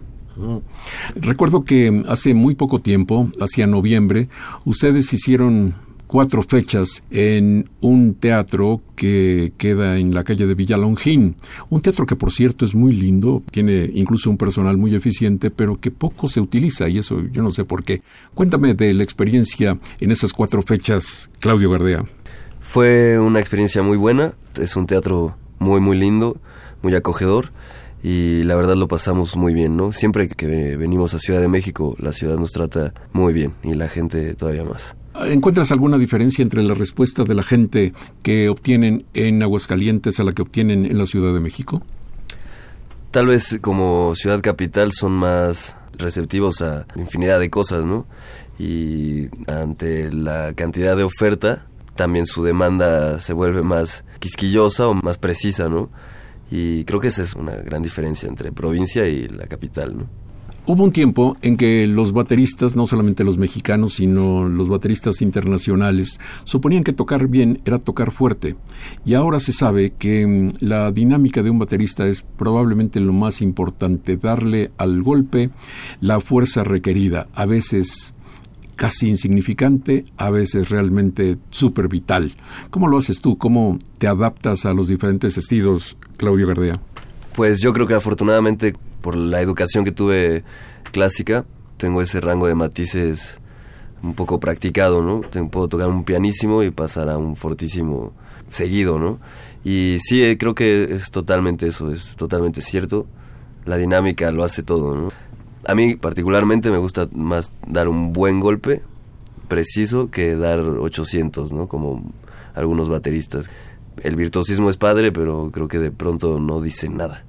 [1.14, 4.30] Recuerdo que hace muy poco tiempo, hacia noviembre,
[4.64, 5.74] ustedes hicieron
[6.14, 11.34] cuatro fechas en un teatro que queda en la calle de Villalongín.
[11.70, 15.80] Un teatro que, por cierto, es muy lindo, tiene incluso un personal muy eficiente, pero
[15.80, 18.00] que poco se utiliza y eso yo no sé por qué.
[18.32, 22.04] Cuéntame de la experiencia en esas cuatro fechas, Claudio Gardea.
[22.60, 26.36] Fue una experiencia muy buena, es un teatro muy, muy lindo,
[26.80, 27.50] muy acogedor
[28.04, 29.90] y la verdad lo pasamos muy bien, ¿no?
[29.90, 33.88] Siempre que venimos a Ciudad de México, la ciudad nos trata muy bien y la
[33.88, 34.94] gente todavía más.
[35.14, 37.92] ¿Encuentras alguna diferencia entre la respuesta de la gente
[38.22, 41.82] que obtienen en Aguascalientes a la que obtienen en la Ciudad de México?
[43.12, 48.06] Tal vez como ciudad capital son más receptivos a infinidad de cosas, ¿no?
[48.58, 55.18] Y ante la cantidad de oferta, también su demanda se vuelve más quisquillosa o más
[55.18, 55.90] precisa, ¿no?
[56.50, 60.08] Y creo que esa es una gran diferencia entre provincia y la capital, ¿no?
[60.66, 66.18] Hubo un tiempo en que los bateristas, no solamente los mexicanos, sino los bateristas internacionales,
[66.44, 68.56] suponían que tocar bien era tocar fuerte.
[69.04, 73.42] Y ahora se sabe que mm, la dinámica de un baterista es probablemente lo más
[73.42, 75.50] importante, darle al golpe
[76.00, 78.14] la fuerza requerida, a veces
[78.74, 82.32] casi insignificante, a veces realmente súper vital.
[82.70, 83.36] ¿Cómo lo haces tú?
[83.36, 86.80] ¿Cómo te adaptas a los diferentes estilos, Claudio Gardea?
[87.34, 88.72] Pues yo creo que afortunadamente
[89.04, 90.44] por la educación que tuve
[90.90, 91.44] clásica,
[91.76, 93.36] tengo ese rango de matices
[94.02, 95.20] un poco practicado, ¿no?
[95.50, 98.14] puedo tocar un pianísimo y pasar a un fortísimo
[98.48, 99.18] seguido, ¿no?
[99.62, 103.06] Y sí, eh, creo que es totalmente eso, es totalmente cierto.
[103.66, 105.08] La dinámica lo hace todo, ¿no?
[105.66, 108.80] A mí particularmente me gusta más dar un buen golpe
[109.48, 111.66] preciso que dar 800, ¿no?
[111.68, 112.10] Como
[112.54, 113.50] algunos bateristas.
[114.02, 117.24] El virtuosismo es padre, pero creo que de pronto no dice nada.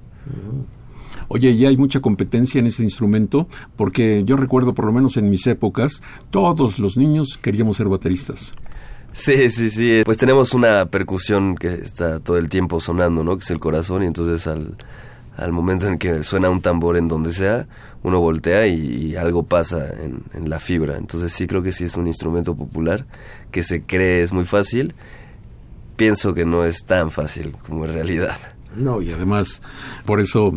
[1.28, 5.28] Oye, ya hay mucha competencia en ese instrumento, porque yo recuerdo, por lo menos en
[5.30, 8.52] mis épocas, todos los niños queríamos ser bateristas.
[9.12, 10.02] Sí, sí, sí.
[10.04, 13.36] Pues tenemos una percusión que está todo el tiempo sonando, ¿no?
[13.36, 14.76] Que es el corazón, y entonces al,
[15.36, 17.66] al momento en que suena un tambor en donde sea,
[18.02, 20.96] uno voltea y, algo pasa en, en, la fibra.
[20.96, 23.06] Entonces sí creo que sí es un instrumento popular
[23.50, 24.94] que se cree es muy fácil.
[25.96, 28.36] Pienso que no es tan fácil como en realidad.
[28.76, 29.62] No, y además,
[30.04, 30.52] por eso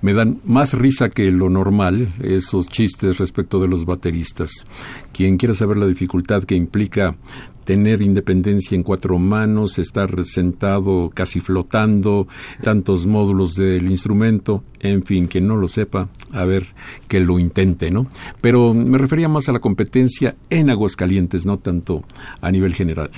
[0.00, 4.66] me dan más risa que lo normal esos chistes respecto de los bateristas.
[5.12, 7.16] Quien quiera saber la dificultad que implica
[7.64, 12.26] tener independencia en cuatro manos, estar sentado casi flotando,
[12.62, 16.68] tantos módulos del instrumento, en fin, quien no lo sepa, a ver
[17.08, 18.06] que lo intente, ¿no?
[18.40, 22.04] Pero me refería más a la competencia en Aguascalientes, no tanto
[22.40, 23.10] a nivel general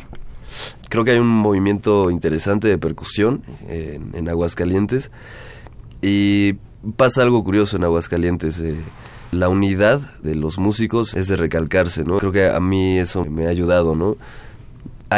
[0.89, 5.11] creo que hay un movimiento interesante de percusión en, Aguascalientes
[6.03, 6.55] y
[6.97, 8.61] pasa algo curioso en Aguascalientes.
[8.61, 8.77] Eh,
[9.33, 12.19] la unidad de los músicos es de recalcarse, ¿no?
[12.19, 14.17] Creo que a mí eso me ha ayudado, ¿no?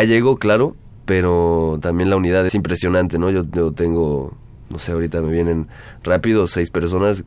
[0.01, 0.77] llegado, claro,
[1.07, 3.31] pero también la unidad es impresionante, ¿no?
[3.31, 4.35] Yo, yo tengo,
[4.71, 5.69] no sé, ahorita me vienen
[6.03, 7.25] rápido seis personas,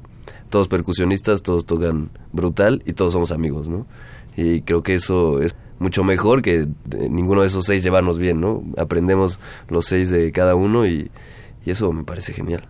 [0.49, 3.86] todos percusionistas, todos tocan brutal y todos somos amigos, ¿no?
[4.36, 6.68] Y creo que eso es mucho mejor que eh,
[7.10, 8.64] ninguno de esos seis llevarnos bien, ¿no?
[8.78, 11.12] Aprendemos los seis de cada uno y,
[11.66, 12.68] eso me parece genial.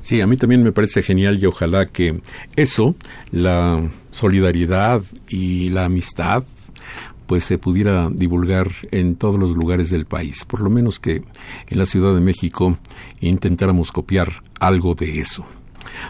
[0.00, 2.22] Sí, a mí también me parece genial y ojalá que
[2.56, 2.94] eso,
[3.30, 6.44] la solidaridad y la amistad,
[7.26, 10.46] pues se pudiera divulgar en todos los lugares del país.
[10.46, 11.22] Por lo menos que
[11.68, 12.78] en la Ciudad de México
[13.20, 15.44] intentáramos copiar algo de eso.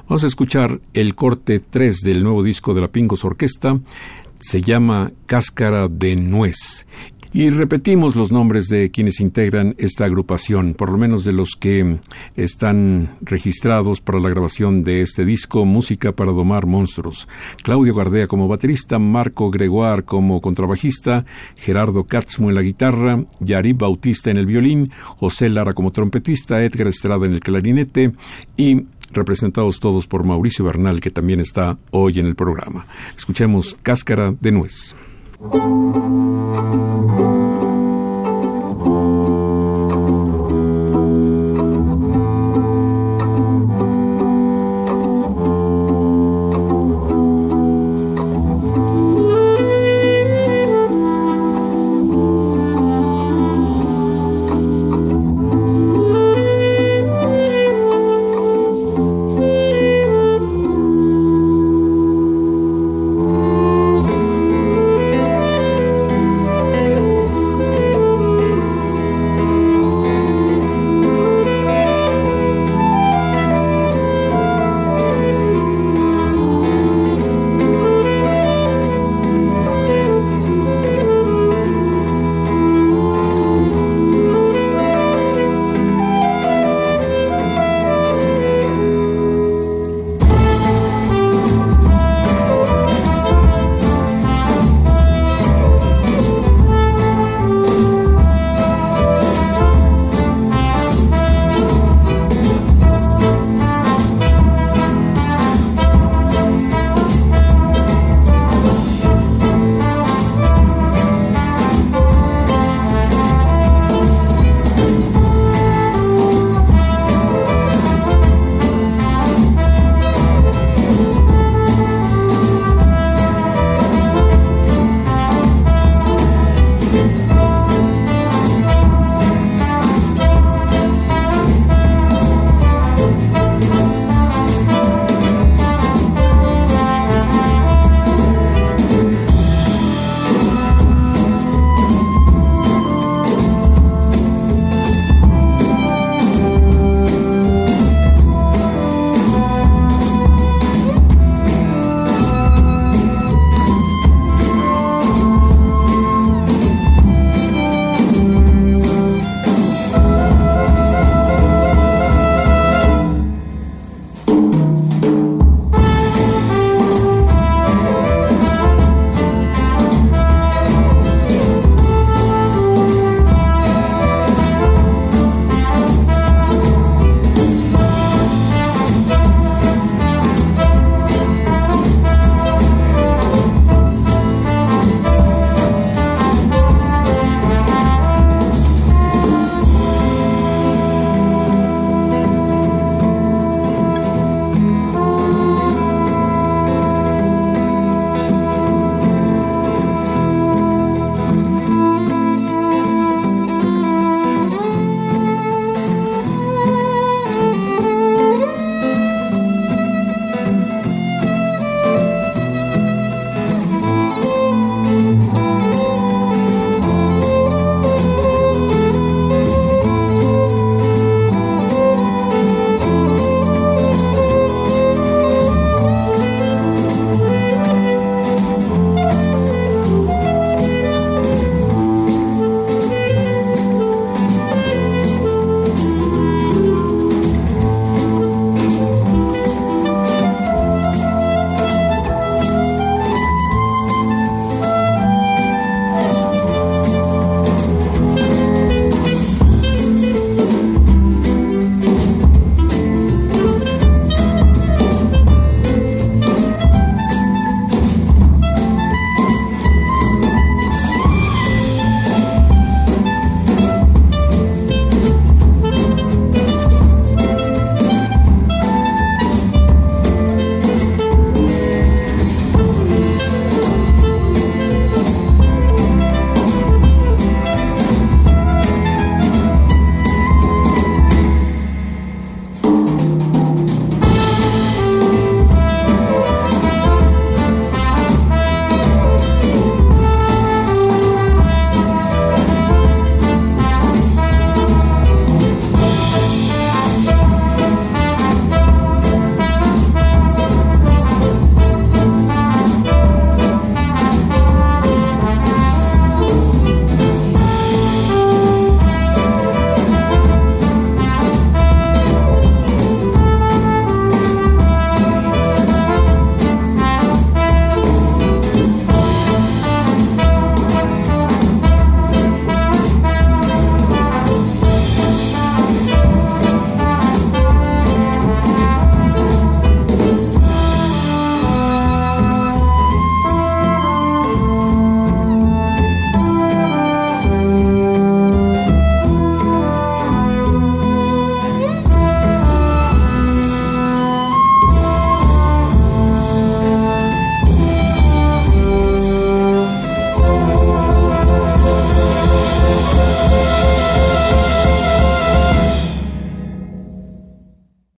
[0.08, 3.78] Vamos a escuchar el corte 3 del nuevo disco de la Pingos Orquesta,
[4.40, 6.86] se llama Cáscara de Nuez.
[7.30, 11.98] Y repetimos los nombres de quienes integran esta agrupación, por lo menos de los que
[12.36, 17.28] están registrados para la grabación de este disco, Música para Domar Monstruos.
[17.62, 21.26] Claudio Gardea como baterista, Marco Gregoire como contrabajista,
[21.58, 26.86] Gerardo Katzmo en la guitarra, Yarib Bautista en el violín, José Lara como trompetista, Edgar
[26.86, 28.12] Estrada en el clarinete
[28.56, 32.86] y representados todos por Mauricio Bernal, que también está hoy en el programa.
[33.16, 34.94] Escuchemos Cáscara de Nuez.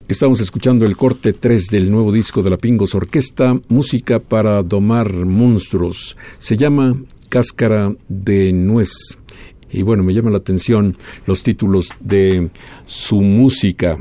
[0.09, 5.13] Estamos escuchando el corte 3 del nuevo disco de la Pingos Orquesta, música para domar
[5.13, 6.17] monstruos.
[6.39, 6.99] Se llama
[7.29, 8.89] Cáscara de Nuez.
[9.71, 10.97] Y bueno, me llama la atención
[11.27, 12.49] los títulos de
[12.87, 13.99] su música.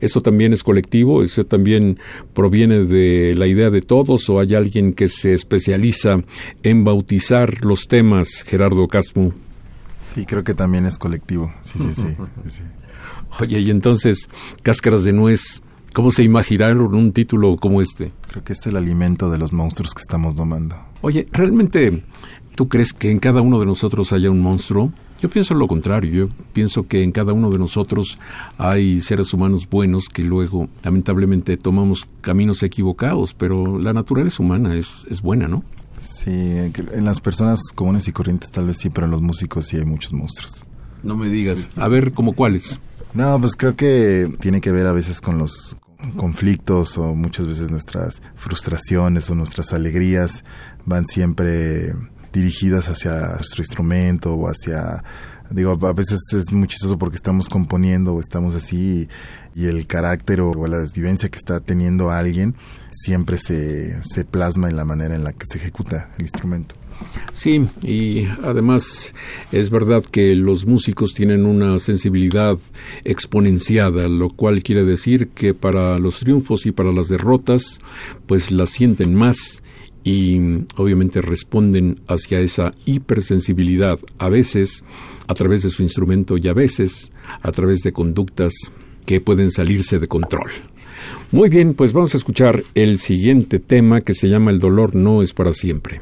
[0.00, 1.24] ¿Eso también es colectivo?
[1.24, 1.98] ¿Eso también
[2.34, 6.22] proviene de la idea de todos o hay alguien que se especializa
[6.62, 9.34] en bautizar los temas, Gerardo Casmo?
[10.14, 11.52] Sí, creo que también es colectivo.
[11.64, 12.16] Sí, sí, sí.
[12.48, 12.62] sí.
[13.40, 14.28] Oye, y entonces,
[14.62, 15.62] Cáscaras de Nuez,
[15.92, 18.12] ¿cómo se imaginaron un título como este?
[18.28, 20.76] Creo que es el alimento de los monstruos que estamos domando.
[21.00, 22.04] Oye, ¿realmente
[22.54, 24.92] tú crees que en cada uno de nosotros haya un monstruo?
[25.20, 28.18] Yo pienso lo contrario, yo pienso que en cada uno de nosotros
[28.58, 35.06] hay seres humanos buenos que luego lamentablemente tomamos caminos equivocados, pero la naturaleza humana es,
[35.08, 35.62] es buena, ¿no?
[35.96, 39.76] Sí, en las personas comunes y corrientes tal vez sí, pero en los músicos sí
[39.76, 40.64] hay muchos monstruos.
[41.04, 41.68] No me digas.
[41.76, 42.80] A ver, ¿cómo cuáles?
[43.14, 45.76] No, pues creo que tiene que ver a veces con los
[46.16, 50.44] conflictos o muchas veces nuestras frustraciones o nuestras alegrías
[50.84, 51.94] van siempre
[52.32, 55.04] dirigidas hacia nuestro instrumento o hacia
[55.50, 59.08] digo a veces es muy chistoso porque estamos componiendo o estamos así
[59.54, 62.56] y, el carácter o, la vivencia que está teniendo alguien
[62.90, 66.74] siempre se, se plasma en la manera en la que se ejecuta el instrumento
[67.32, 69.14] Sí, y además
[69.50, 72.58] es verdad que los músicos tienen una sensibilidad
[73.04, 77.80] exponenciada, lo cual quiere decir que para los triunfos y para las derrotas,
[78.26, 79.62] pues las sienten más
[80.04, 80.38] y
[80.76, 84.84] obviamente responden hacia esa hipersensibilidad, a veces
[85.26, 88.52] a través de su instrumento y a veces a través de conductas
[89.06, 90.50] que pueden salirse de control.
[91.30, 95.22] Muy bien, pues vamos a escuchar el siguiente tema que se llama El dolor no
[95.22, 96.00] es para siempre.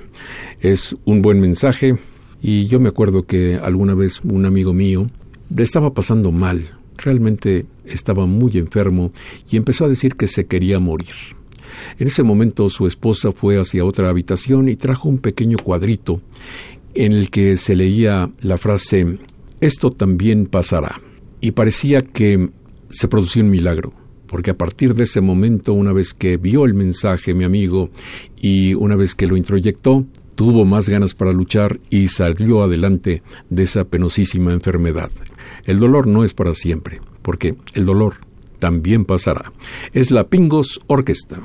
[0.61, 1.97] Es un buen mensaje
[2.43, 5.11] y yo me acuerdo que alguna vez un amigo mío
[5.49, 9.11] le estaba pasando mal, realmente estaba muy enfermo
[9.51, 11.15] y empezó a decir que se quería morir.
[11.99, 16.21] En ese momento su esposa fue hacia otra habitación y trajo un pequeño cuadrito
[16.93, 19.19] en el que se leía la frase
[19.63, 21.01] Esto también pasará.
[21.41, 22.51] Y parecía que
[22.91, 23.95] se producía un milagro
[24.31, 27.91] porque a partir de ese momento, una vez que vio el mensaje, mi amigo,
[28.41, 30.07] y una vez que lo introyectó,
[30.41, 35.11] tuvo más ganas para luchar y salió adelante de esa penosísima enfermedad.
[35.67, 38.15] El dolor no es para siempre, porque el dolor
[38.59, 39.53] también pasará.
[39.93, 41.41] Es la Pingos Orquesta.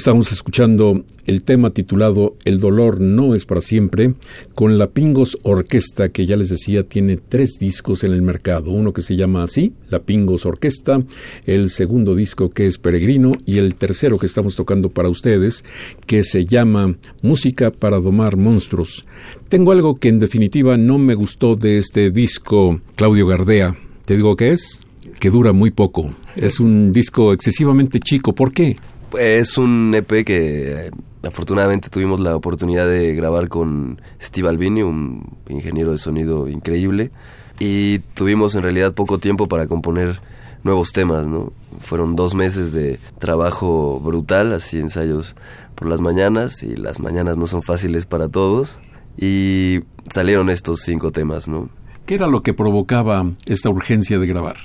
[0.00, 4.14] Estamos escuchando el tema titulado El dolor no es para siempre
[4.54, 8.70] con la Pingos Orquesta que ya les decía tiene tres discos en el mercado.
[8.70, 11.02] Uno que se llama así, La Pingos Orquesta,
[11.44, 15.66] el segundo disco que es Peregrino y el tercero que estamos tocando para ustedes
[16.06, 19.04] que se llama Música para domar monstruos.
[19.50, 23.76] Tengo algo que en definitiva no me gustó de este disco, Claudio Gardea.
[24.06, 24.80] ¿Te digo qué es?
[25.18, 26.14] Que dura muy poco.
[26.36, 28.34] Es un disco excesivamente chico.
[28.34, 28.76] ¿Por qué?
[29.18, 30.90] Es un EP que eh,
[31.22, 37.10] afortunadamente tuvimos la oportunidad de grabar con Steve Albini, un ingeniero de sonido increíble,
[37.58, 40.20] y tuvimos en realidad poco tiempo para componer
[40.62, 41.52] nuevos temas, ¿no?
[41.80, 45.34] Fueron dos meses de trabajo brutal, así ensayos
[45.74, 48.78] por las mañanas, y las mañanas no son fáciles para todos,
[49.16, 49.80] y
[50.10, 51.68] salieron estos cinco temas, ¿no?
[52.06, 54.56] ¿Qué era lo que provocaba esta urgencia de grabar?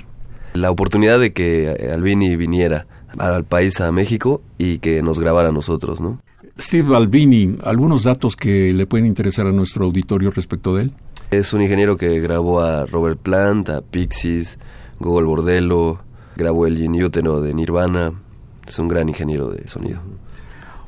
[0.54, 2.86] La oportunidad de que Albini viniera
[3.18, 6.20] al país, a México, y que nos grabara a nosotros, ¿no?
[6.58, 10.92] Steve Albini, ¿algunos datos que le pueden interesar a nuestro auditorio respecto de él?
[11.30, 14.58] Es un ingeniero que grabó a Robert Plant, a Pixies,
[14.98, 15.98] Google Bordello,
[16.36, 18.12] grabó el Inútero de Nirvana.
[18.66, 20.00] Es un gran ingeniero de sonido.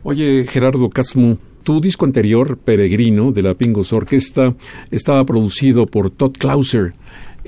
[0.05, 4.55] Oye, Gerardo Casmu, tu disco anterior, Peregrino, de la Pingos Orquesta,
[4.91, 6.95] estaba producido por Todd Clauser.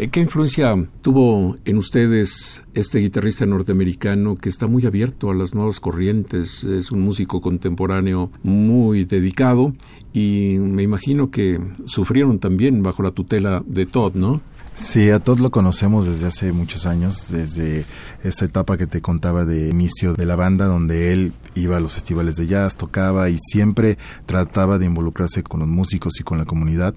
[0.00, 5.52] Eh, ¿Qué influencia tuvo en ustedes este guitarrista norteamericano que está muy abierto a las
[5.52, 6.64] nuevas corrientes?
[6.64, 9.74] Es un músico contemporáneo muy dedicado
[10.14, 14.40] y me imagino que sufrieron también bajo la tutela de Todd, ¿no?
[14.74, 17.84] Sí, a Todd lo conocemos desde hace muchos años, desde
[18.24, 21.92] esa etapa que te contaba de inicio de la banda, donde él iba a los
[21.92, 26.46] festivales de jazz, tocaba y siempre trataba de involucrarse con los músicos y con la
[26.46, 26.94] comunidad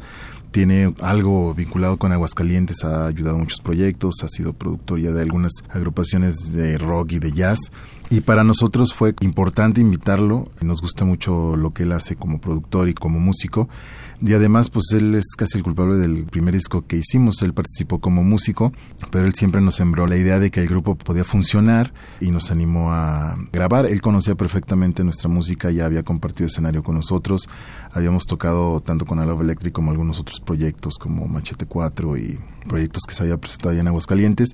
[0.53, 5.23] tiene algo vinculado con Aguascalientes, ha ayudado a muchos proyectos, ha sido productor ya de
[5.23, 7.59] algunas agrupaciones de rock y de jazz.
[8.11, 12.87] Y para nosotros fue importante invitarlo, nos gusta mucho lo que él hace como productor
[12.87, 13.67] y como músico.
[14.25, 17.41] Y además, pues él es casi el culpable del primer disco que hicimos.
[17.41, 18.71] Él participó como músico,
[19.11, 22.49] pero él siempre nos sembró la idea de que el grupo podía funcionar y nos
[22.49, 23.85] animó a grabar.
[23.85, 27.49] Él conocía perfectamente nuestra música, ya había compartido escenario con nosotros.
[27.91, 33.03] Habíamos tocado tanto con Alove Electric como algunos otros proyectos como Machete 4 y proyectos
[33.07, 34.49] que se había presentado allá en Aguascalientes.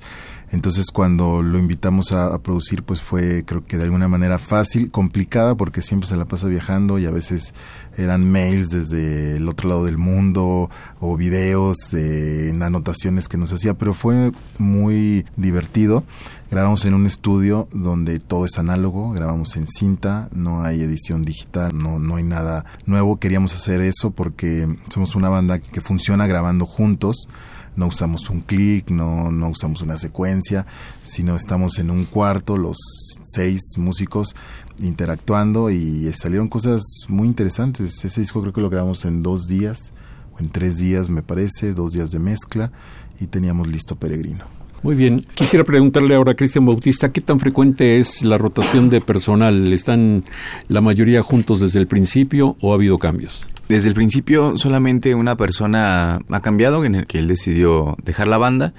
[0.51, 5.55] Entonces cuando lo invitamos a, producir pues fue creo que de alguna manera fácil, complicada
[5.55, 7.53] porque siempre se la pasa viajando y a veces
[7.97, 10.69] eran mails desde el otro lado del mundo
[10.99, 16.03] o videos en anotaciones que nos hacía, pero fue muy divertido.
[16.49, 21.77] Grabamos en un estudio donde todo es análogo, grabamos en cinta, no hay edición digital,
[21.77, 23.19] no, no hay nada nuevo.
[23.19, 27.27] Queríamos hacer eso porque somos una banda que funciona grabando juntos
[27.75, 30.65] no usamos un clic, no, no usamos una secuencia,
[31.03, 32.77] sino estamos en un cuarto, los
[33.23, 34.35] seis músicos
[34.79, 38.03] interactuando y salieron cosas muy interesantes.
[38.03, 39.93] Ese disco creo que lo grabamos en dos días,
[40.33, 42.71] o en tres días me parece, dos días de mezcla
[43.19, 44.45] y teníamos listo Peregrino.
[44.81, 45.25] Muy bien.
[45.35, 49.73] Quisiera preguntarle ahora a Cristian Bautista, ¿qué tan frecuente es la rotación de personal?
[49.73, 50.23] ¿Están
[50.69, 53.45] la mayoría juntos desde el principio o ha habido cambios?
[53.69, 58.39] Desde el principio solamente una persona ha cambiado, en el que él decidió dejar la
[58.39, 58.73] banda,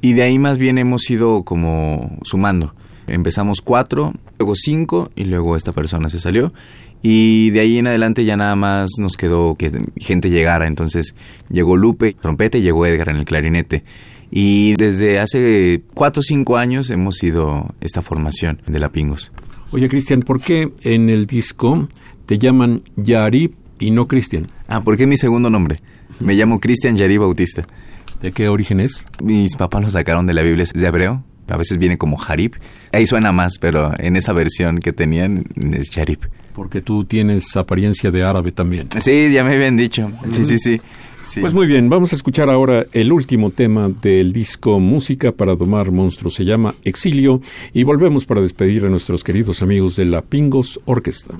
[0.00, 2.72] y de ahí más bien hemos ido como sumando.
[3.08, 6.52] Empezamos cuatro, luego cinco, y luego esta persona se salió.
[7.02, 10.68] Y de ahí en adelante ya nada más nos quedó que gente llegara.
[10.68, 11.16] Entonces
[11.50, 13.82] llegó Lupe, trompeta, y llegó Edgar en el clarinete.
[14.30, 19.32] Y desde hace cuatro o cinco años hemos sido esta formación de la Pingos.
[19.72, 21.88] Oye, Cristian, ¿por qué en el disco
[22.26, 24.48] te llaman Yarib y no Cristian.
[24.66, 25.80] Ah, porque es mi segundo nombre.
[26.20, 27.66] Me llamo Cristian Yari Bautista.
[28.20, 29.06] ¿De qué origen es?
[29.22, 31.22] Mis papás lo sacaron de la Biblia de hebreo.
[31.48, 32.52] A veces viene como Jarib.
[32.92, 36.28] Ahí suena más, pero en esa versión que tenían es Yarib.
[36.54, 38.88] Porque tú tienes apariencia de árabe también.
[39.00, 40.10] Sí, ya me habían dicho.
[40.32, 40.80] Sí, sí, sí.
[41.24, 41.40] sí.
[41.40, 45.90] Pues muy bien, vamos a escuchar ahora el último tema del disco Música para Domar
[45.90, 46.34] Monstruos.
[46.34, 47.40] Se llama Exilio
[47.72, 51.34] y volvemos para despedir a nuestros queridos amigos de la Pingos Orquesta.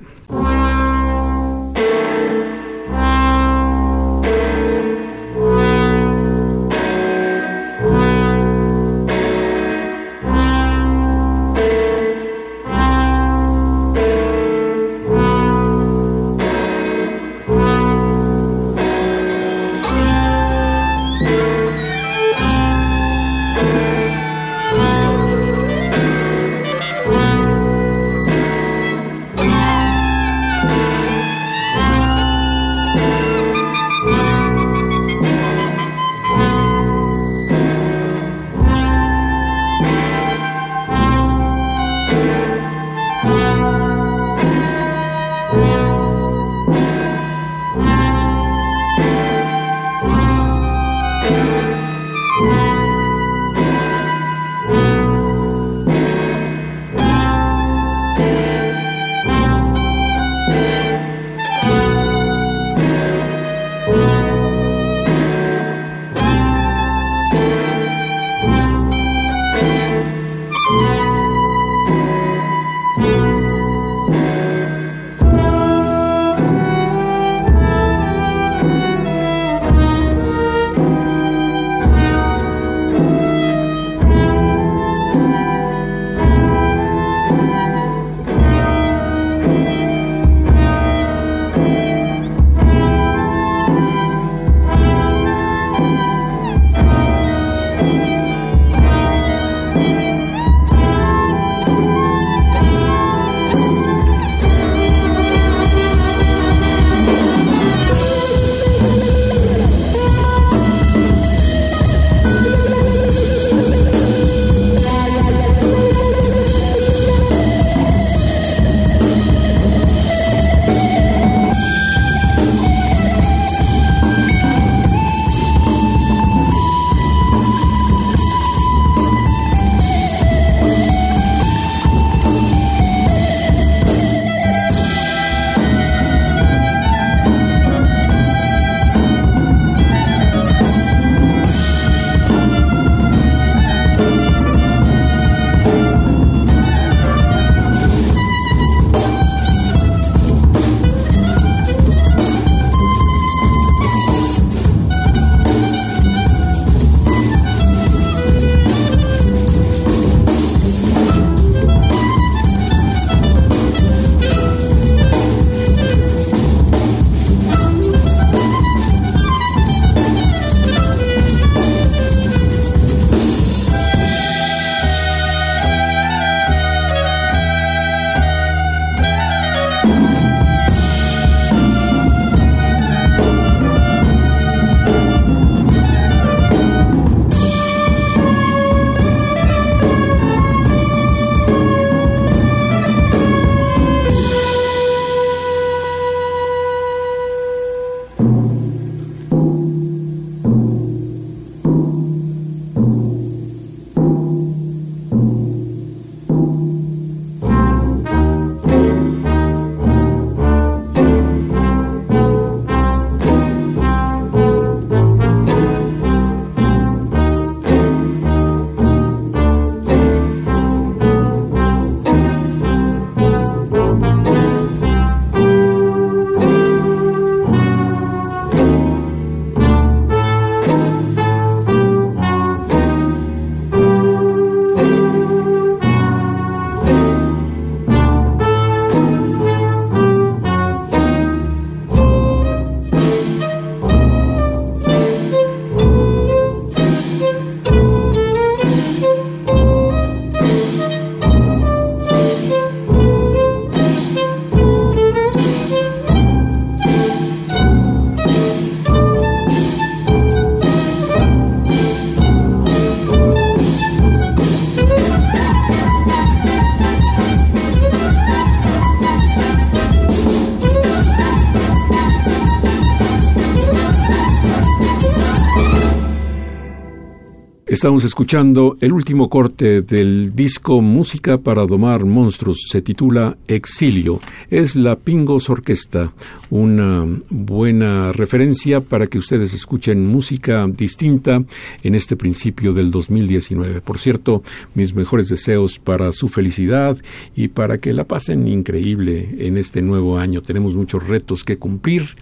[277.79, 282.67] Estamos escuchando el último corte del disco Música para domar monstruos.
[282.69, 284.19] Se titula Exilio.
[284.51, 286.13] Es la Pingos Orquesta,
[286.51, 291.45] una buena referencia para que ustedes escuchen música distinta
[291.85, 293.81] en este principio del 2019.
[293.81, 294.43] Por cierto,
[294.75, 296.99] mis mejores deseos para su felicidad
[297.37, 300.43] y para que la pasen increíble en este nuevo año.
[300.43, 302.17] Tenemos muchos retos que cumplir.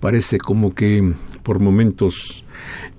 [0.00, 2.44] Parece como que por momentos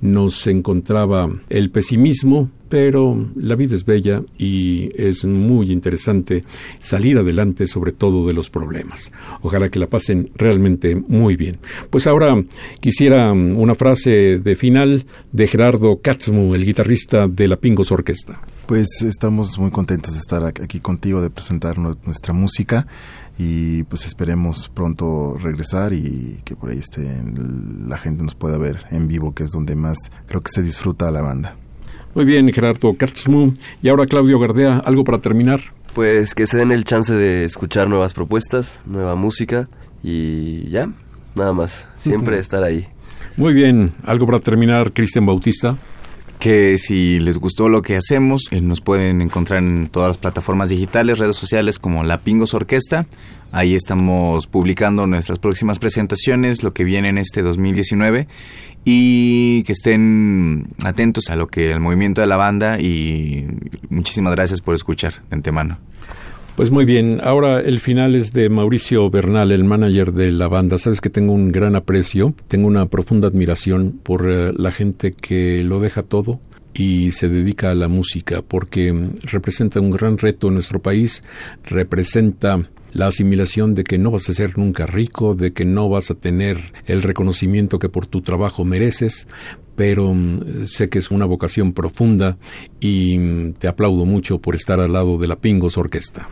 [0.02, 6.44] nos encontraba el pesimismo, pero la vida es bella y es muy interesante
[6.80, 9.12] salir adelante sobre todo de los problemas.
[9.42, 11.58] Ojalá que la pasen realmente muy bien.
[11.90, 12.42] Pues ahora
[12.80, 18.40] quisiera una frase de final de Gerardo Katzmu, el guitarrista de la Pingos Orquesta.
[18.68, 22.86] Pues estamos muy contentos de estar aquí contigo, de presentar nuestra música
[23.40, 27.10] y pues esperemos pronto regresar y que por ahí esté
[27.88, 29.98] la gente nos pueda ver en vivo, que es donde más
[30.28, 31.56] creo que se disfruta la banda.
[32.14, 33.54] Muy bien, Gerardo Katzmu.
[33.82, 35.62] Y ahora Claudio Gardea, ¿algo para terminar?
[35.96, 39.70] Pues que se den el chance de escuchar nuevas propuestas, nueva música
[40.04, 40.90] y ya,
[41.34, 41.88] nada más.
[41.96, 42.90] Siempre estar ahí.
[43.38, 45.78] Muy bien, algo para terminar, Cristian Bautista
[46.40, 50.70] que si les gustó lo que hacemos, eh, nos pueden encontrar en todas las plataformas
[50.70, 53.06] digitales, redes sociales como La Pingos Orquesta.
[53.52, 58.28] Ahí estamos publicando nuestras próximas presentaciones, lo que viene en este 2019
[58.86, 63.48] y que estén atentos a lo que el movimiento de la banda y
[63.90, 65.78] muchísimas gracias por escuchar de antemano.
[66.60, 70.78] Pues muy bien, ahora el final es de Mauricio Bernal, el manager de la banda.
[70.78, 75.64] Sabes que tengo un gran aprecio, tengo una profunda admiración por eh, la gente que
[75.64, 76.42] lo deja todo
[76.74, 81.24] y se dedica a la música, porque mm, representa un gran reto en nuestro país,
[81.64, 86.12] representa la asimilación de que no vas a ser nunca rico, de que no vas
[86.12, 89.28] a tener el reconocimiento que por tu trabajo mereces,
[89.78, 92.38] pero mm, sé que es una vocación profunda
[92.82, 96.28] y mm, te aplaudo mucho por estar al lado de la Pingos Orquesta.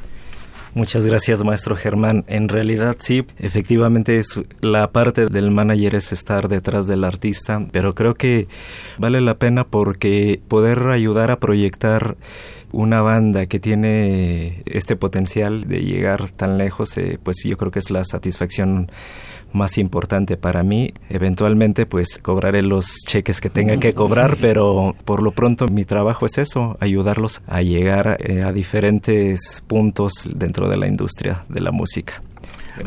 [0.73, 2.23] Muchas gracias, maestro Germán.
[2.27, 7.95] En realidad, sí, efectivamente es la parte del manager es estar detrás del artista, pero
[7.95, 8.47] creo que
[8.97, 12.17] vale la pena porque poder ayudar a proyectar
[12.71, 17.79] una banda que tiene este potencial de llegar tan lejos, eh, pues yo creo que
[17.79, 18.91] es la satisfacción
[19.53, 20.93] más importante para mí.
[21.09, 26.25] Eventualmente pues cobraré los cheques que tenga que cobrar, pero por lo pronto mi trabajo
[26.25, 31.71] es eso, ayudarlos a llegar eh, a diferentes puntos dentro de la industria de la
[31.71, 32.21] música.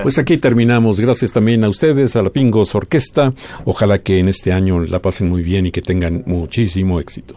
[0.02, 1.00] Pues aquí terminamos.
[1.00, 3.32] Gracias también a ustedes, a la Pingos Orquesta.
[3.64, 7.36] Ojalá que en este año la pasen muy bien y que tengan muchísimo éxito.